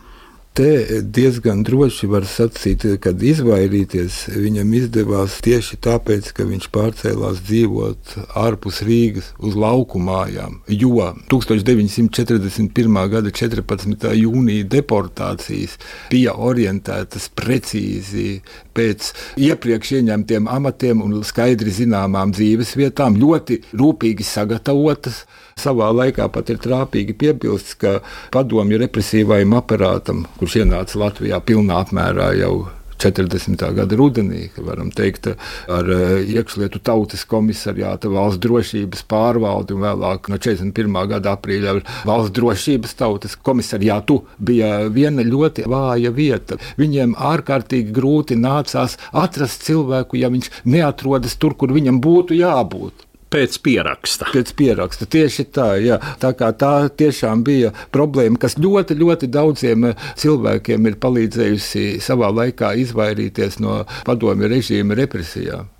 Te 0.52 1.00
diezgan 1.00 1.62
droši 1.64 2.06
var 2.12 2.26
sacīt, 2.28 2.82
ka 3.00 3.14
izvairīties 3.16 4.18
viņam 4.36 4.74
izdevās 4.76 5.38
tieši 5.40 5.78
tāpēc, 5.80 6.26
ka 6.36 6.44
viņš 6.44 6.66
pārcēlās 6.74 7.38
dzīvot 7.46 8.12
ārpus 8.36 8.82
Rīgas 8.84 9.30
uz 9.40 9.56
lauku 9.56 9.96
mājām. 9.96 10.58
Jo 10.68 11.06
1941. 11.32 12.98
gada 13.14 13.32
14. 13.32 14.04
jūnija 14.12 14.66
deportācijas 14.74 15.78
bija 16.12 16.34
orientētas 16.36 17.30
precīzi 17.32 18.42
pēc 18.76 19.08
iepriekš 19.40 19.94
ieņemtiem 20.02 20.52
amatiem 20.52 21.00
un 21.00 21.22
skaidri 21.24 21.72
zināmām 21.72 22.36
dzīves 22.36 22.76
vietām, 22.76 23.16
ļoti 23.16 23.62
rūpīgi 23.72 24.28
sagatavotas. 24.28 25.24
Savā 25.60 25.90
laikā 25.94 26.28
pat 26.32 26.52
ir 26.52 26.60
trāpīgi 26.62 27.16
piebilst, 27.18 27.76
ka 27.82 27.98
padomju 28.34 28.80
represīvajam 28.84 29.58
aparātam, 29.58 30.26
kurš 30.38 30.62
ienāca 30.62 31.02
Latvijā 31.06 31.42
pilnā 31.44 31.82
apmērā 31.84 32.32
jau 32.40 32.54
40. 33.02 33.74
gada 33.74 33.96
rudenī, 33.98 34.46
varam 34.62 34.90
teikt, 34.94 35.32
ar 35.66 35.90
eh, 35.90 36.22
iekšlietu 36.36 36.78
tautas 36.86 37.24
komisariāta, 37.26 38.10
valsts 38.12 38.40
drošības 38.44 39.02
pārvaldi 39.10 39.74
un 39.74 39.82
vēlāk 39.82 40.30
no 40.30 40.38
41. 40.38 40.98
gada 41.10 41.34
aprīļa 41.34 41.74
ar 41.74 41.82
valsts 42.06 42.34
drošības 42.38 42.94
tautas 43.00 43.34
komisariātu 43.34 44.20
bija 44.38 44.86
viena 44.94 45.26
ļoti 45.26 45.66
vāja 45.70 46.14
vieta. 46.14 46.60
Viņiem 46.78 47.16
ārkārtīgi 47.18 47.94
grūti 47.96 48.38
nācās 48.38 48.98
atrast 49.10 49.66
cilvēku, 49.66 50.20
ja 50.22 50.30
viņš 50.30 50.52
neatrodas 50.70 51.34
tur, 51.42 51.58
kur 51.58 51.74
viņam 51.74 51.98
būtu 52.02 52.38
jābūt. 52.38 53.08
Pēc 53.32 53.58
pieraksta. 53.64 54.28
Pēc 54.32 54.52
pieraksta. 54.58 55.08
Tieši 55.08 55.46
tā, 55.54 55.68
jā. 55.80 55.98
tā, 56.20 56.32
tā 56.36 56.72
tiešām 56.88 57.44
bija 57.46 57.72
problēma, 57.94 58.38
kas 58.40 58.58
ļoti, 58.60 58.98
ļoti 59.00 59.30
daudziem 59.32 59.88
eh, 59.90 60.08
cilvēkiem 60.20 60.90
ir 60.90 60.98
palīdzējusi 61.02 61.86
savā 62.04 62.32
laikā 62.32 62.74
izvairīties 62.84 63.60
no 63.64 63.82
padomju 64.08 64.52
režīma 64.52 64.98
represijām. 64.98 65.70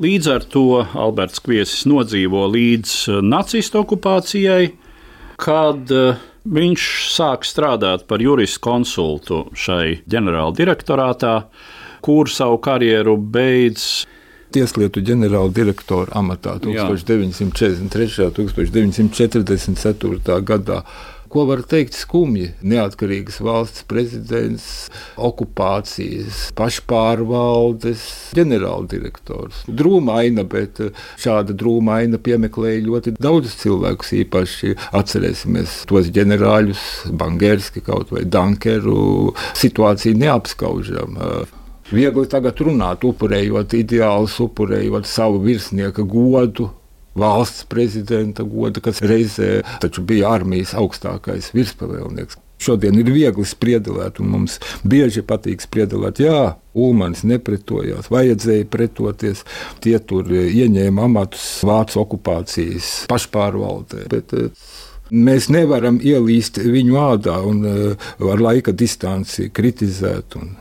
Līdz 0.00 0.30
ar 0.32 0.46
to 0.50 0.64
Alberts 0.82 1.42
Kviesis 1.42 1.84
nodzīvo 1.90 2.46
līdz 2.54 2.96
eh, 3.10 3.20
nacistu 3.26 3.82
okupācijai, 3.82 4.72
kad 5.40 5.90
uh, 5.96 6.18
viņš 6.44 6.86
sāk 7.12 7.44
strādāt 7.48 8.06
par 8.08 8.22
juristu 8.22 8.62
konsultu 8.64 9.42
šai 9.56 10.00
ģenerāla 10.08 10.54
direktorātā, 10.56 11.34
kur 12.04 12.30
savu 12.32 12.60
karjeru 12.64 13.16
beidz 13.16 14.06
tieslietu 14.54 15.02
ģenerāla 15.06 15.52
direktora 15.54 16.12
amatā 16.20 16.58
1943. 16.62 18.28
un 18.28 18.50
1944. 18.50 20.42
gadā. 20.46 20.82
Ko 21.30 21.44
var 21.46 21.60
teikt 21.62 21.94
skumji? 21.94 22.48
Neatkarīgas 22.66 23.36
valsts 23.46 23.84
prezidents, 23.86 24.64
okupācijas, 25.14 26.48
pašpārvaldes 26.58 28.02
ģenerāldirektors. 28.34 29.60
Drūmaina, 29.70 30.42
bet 30.50 30.82
šāda 31.22 31.54
drūmaina 31.54 32.18
piemeklēja 32.18 32.82
ļoti 32.88 33.14
daudzus 33.22 33.54
cilvēkus. 33.62 34.10
Īpaši 34.24 34.74
atcerēsimies 34.90 35.84
tos 35.86 36.10
ģenerāļus, 36.18 36.82
Bangerski 37.22 37.84
kaut 37.86 38.10
vai 38.10 38.26
Dankeru. 38.26 39.30
Situācija 39.62 40.18
neapskaužama. 40.18 41.46
Viegli 41.90 42.26
tagad 42.30 42.60
runāt, 42.62 43.02
upurējot 43.06 43.74
ideālus, 43.74 44.36
upurējot 44.44 45.08
savu 45.10 45.40
virsnieka 45.42 46.04
godu, 46.06 46.68
valsts 47.18 47.64
prezidenta 47.70 48.44
godu, 48.46 48.82
kas 48.84 49.02
reizē 49.02 49.60
bija 50.06 50.30
armijas 50.30 50.76
augstākais 50.78 51.50
virspavēlnieks. 51.56 52.38
Šodien 52.60 52.98
ir 53.00 53.08
viegli 53.08 53.46
spriedelēt, 53.48 54.20
un 54.20 54.34
mums 54.34 54.58
bieži 54.84 55.24
patīk 55.26 55.64
spriedelēt. 55.64 56.20
Jā, 56.20 56.40
Ulmans 56.76 57.24
nepretojās, 57.24 58.10
vajadzēja 58.12 58.68
pretoties. 58.70 59.46
Tie 59.80 59.96
tur 59.98 60.28
ieņēma 60.28 61.08
amatus 61.08 61.46
Vācijas 61.66 62.02
okupācijas 62.04 62.92
pašpārvaldē. 63.10 64.06
Bet, 64.12 64.36
Mēs 65.10 65.48
nevaram 65.50 65.96
ielīst 65.98 66.60
viņu 66.62 66.94
ādā 67.02 67.40
un 67.42 67.64
uh, 67.66 68.10
ar 68.30 68.42
laika 68.44 68.70
distanci 68.70 69.48
kritizēt. 69.50 70.36
Un, 70.38 70.52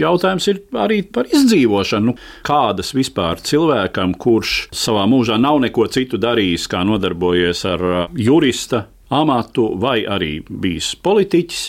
Jautājums 0.00 0.48
ir 0.48 0.62
arī 0.78 1.02
par 1.04 1.28
izdzīvošanu. 1.28 2.14
Kādas 2.46 2.94
vispār 2.96 3.42
cilvēkam, 3.44 4.16
kurš 4.20 4.68
savā 4.72 5.04
mūžā 5.10 5.38
nav 5.40 5.60
neko 5.64 5.86
citu 5.92 6.20
darījis, 6.22 6.68
kā 6.72 6.82
nodarbojies 6.88 7.64
ar 7.68 7.86
uh, 7.88 8.02
jurista 8.16 8.86
amatu 9.12 9.72
vai 9.80 10.02
arī 10.08 10.38
bijis 10.48 10.94
politiķis, 11.04 11.62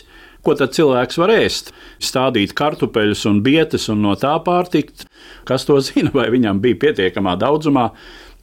ko 0.43 0.55
tad 0.59 0.75
cilvēks 0.75 1.19
var 1.19 1.31
ēst? 1.36 1.71
Stādīt 2.03 2.55
kartupeļus 2.57 3.25
un 3.29 3.41
bietes 3.43 3.89
un 3.91 4.03
no 4.03 4.15
tā 4.19 4.36
pārtikt. 4.43 5.05
Kas 5.47 5.67
to 5.67 5.79
zina, 5.83 6.12
vai 6.15 6.29
viņam 6.33 6.59
bija 6.63 6.79
pietiekamā 6.88 7.36
daudzumā 7.39 7.89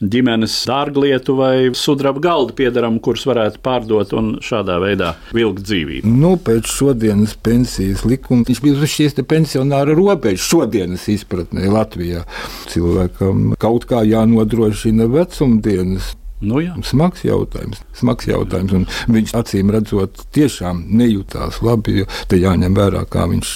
ģimenes 0.01 0.55
dārglietu 0.67 1.35
vai 1.37 1.55
sudraba 1.77 2.21
galdu 2.23 2.55
piedarumu, 2.57 3.01
kurus 3.03 3.25
varētu 3.29 3.61
pārdot 3.63 4.13
un 4.17 4.31
šādā 4.43 4.77
veidā 4.81 5.13
vilkt 5.35 5.65
dzīvību. 5.67 6.09
Nu, 6.21 6.35
pēc 6.41 6.69
šodienas 6.71 7.35
pensijas 7.43 8.05
likuma 8.07 8.47
viņš 8.47 8.63
bija 8.63 8.77
uz 8.79 8.95
šīs 8.95 9.19
pensionāra 9.29 9.95
robežas 9.97 10.47
šodienas 10.51 11.05
izpratnē 11.11 11.69
Latvijā. 11.71 12.25
Cilvēkam 12.71 13.53
kaut 13.61 13.85
kā 13.89 14.01
jānodrošina 14.07 15.07
vecumdienas. 15.11 16.15
Nu, 16.41 16.57
jā. 16.57 16.73
smags 16.81 17.21
jautājums. 17.21 17.83
Smags 17.93 18.25
jautājums 18.25 18.73
un 18.73 18.87
viņš 19.13 19.35
acīm 19.37 19.69
redzot, 19.75 20.23
tiešām 20.33 20.87
nejūtās 20.89 21.61
labi. 21.61 22.07
Te 22.31 22.41
jāņem 22.41 22.73
vērā, 22.77 23.05
kā 23.05 23.27
viņš 23.29 23.53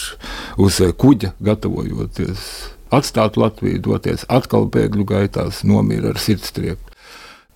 uz 0.61 0.77
kuģa 1.01 1.33
gatavojoties 1.49 2.45
atstāt 2.95 3.39
Latviju, 3.39 3.81
doties 3.89 4.25
atkal 4.31 4.69
bēgļu 4.71 5.05
gaitās, 5.09 5.63
nomira 5.67 6.13
ar 6.13 6.21
sirdstrieku. 6.21 6.93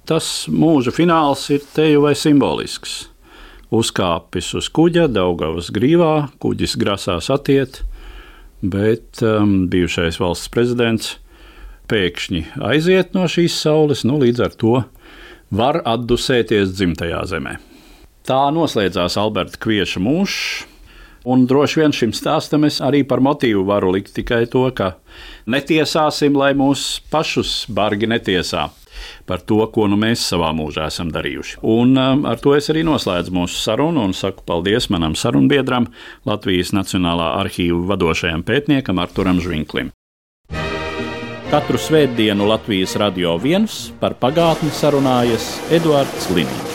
Tas 0.09 0.47
mūža 0.49 0.93
fināls 0.95 1.45
ir 1.53 1.65
teju 1.75 2.03
vai 2.07 2.15
simbolisks. 2.17 3.07
Uzkāpis 3.69 4.49
uz 4.57 4.69
kuģa, 4.73 5.05
Daugavas 5.13 5.69
grīvā, 5.73 6.31
kuģis 6.41 6.73
grasās 6.81 7.29
atiet, 7.29 7.83
bet 8.65 9.21
um, 9.21 9.67
bijušais 9.69 10.17
valsts 10.17 10.49
prezidents 10.49 11.17
pēkšņi 11.89 12.41
aiziet 12.65 13.13
no 13.13 13.27
šīs 13.29 13.59
saules, 13.61 14.01
nu 14.05 14.17
līdz 14.21 14.45
ar 14.45 14.57
to 14.57 14.73
var 15.53 15.81
atdusēties 15.85 16.73
dzimtajā 16.77 17.21
zemē. 17.29 17.57
Tā 18.29 18.49
noslēdzās 18.53 19.17
Alberta 19.17 19.57
Kvieša 19.61 20.01
mūžs. 20.05 20.41
Un 21.27 21.43
droši 21.49 21.81
vien 21.81 21.95
šim 21.95 22.13
stāstam 22.15 22.63
es 22.67 22.79
arī 22.83 23.01
par 23.07 23.19
motīvu 23.23 23.65
varu 23.67 23.91
likt 23.95 24.13
tikai 24.15 24.45
to, 24.51 24.63
ka 24.71 24.93
netiesāsim, 25.51 26.37
lai 26.39 26.53
mūs 26.55 27.01
pašus 27.11 27.65
bargi 27.67 28.07
netiesā 28.07 28.69
par 29.25 29.43
to, 29.47 29.59
ko 29.73 29.87
nu 29.87 29.97
mēs 29.99 30.23
savā 30.31 30.49
mūžā 30.55 30.89
esam 30.91 31.11
darījuši. 31.13 31.59
Un 31.63 31.95
um, 31.99 32.25
ar 32.29 32.41
to 32.41 32.55
es 32.57 32.69
arī 32.71 32.83
noslēdzu 32.87 33.35
mūsu 33.35 33.61
sarunu 33.61 34.03
un 34.07 34.15
saku 34.17 34.43
paldies 34.47 34.89
manam 34.93 35.15
sarunbiedram, 35.15 35.89
Latvijas 36.27 36.73
Nacionālā 36.75 37.33
arhīva 37.39 37.85
vadošajam 37.93 38.43
pētniekam 38.47 38.99
Arturam 38.99 39.39
Žvinklim. 39.43 39.93
Katru 41.49 41.79
svētdienu 41.81 42.45
Latvijas 42.45 42.93
radio 43.01 43.33
viens 43.41 43.87
par 44.01 44.13
pagātni 44.21 44.69
sarunājas 44.69 45.55
Eduards 45.73 46.29
Līniju. 46.35 46.68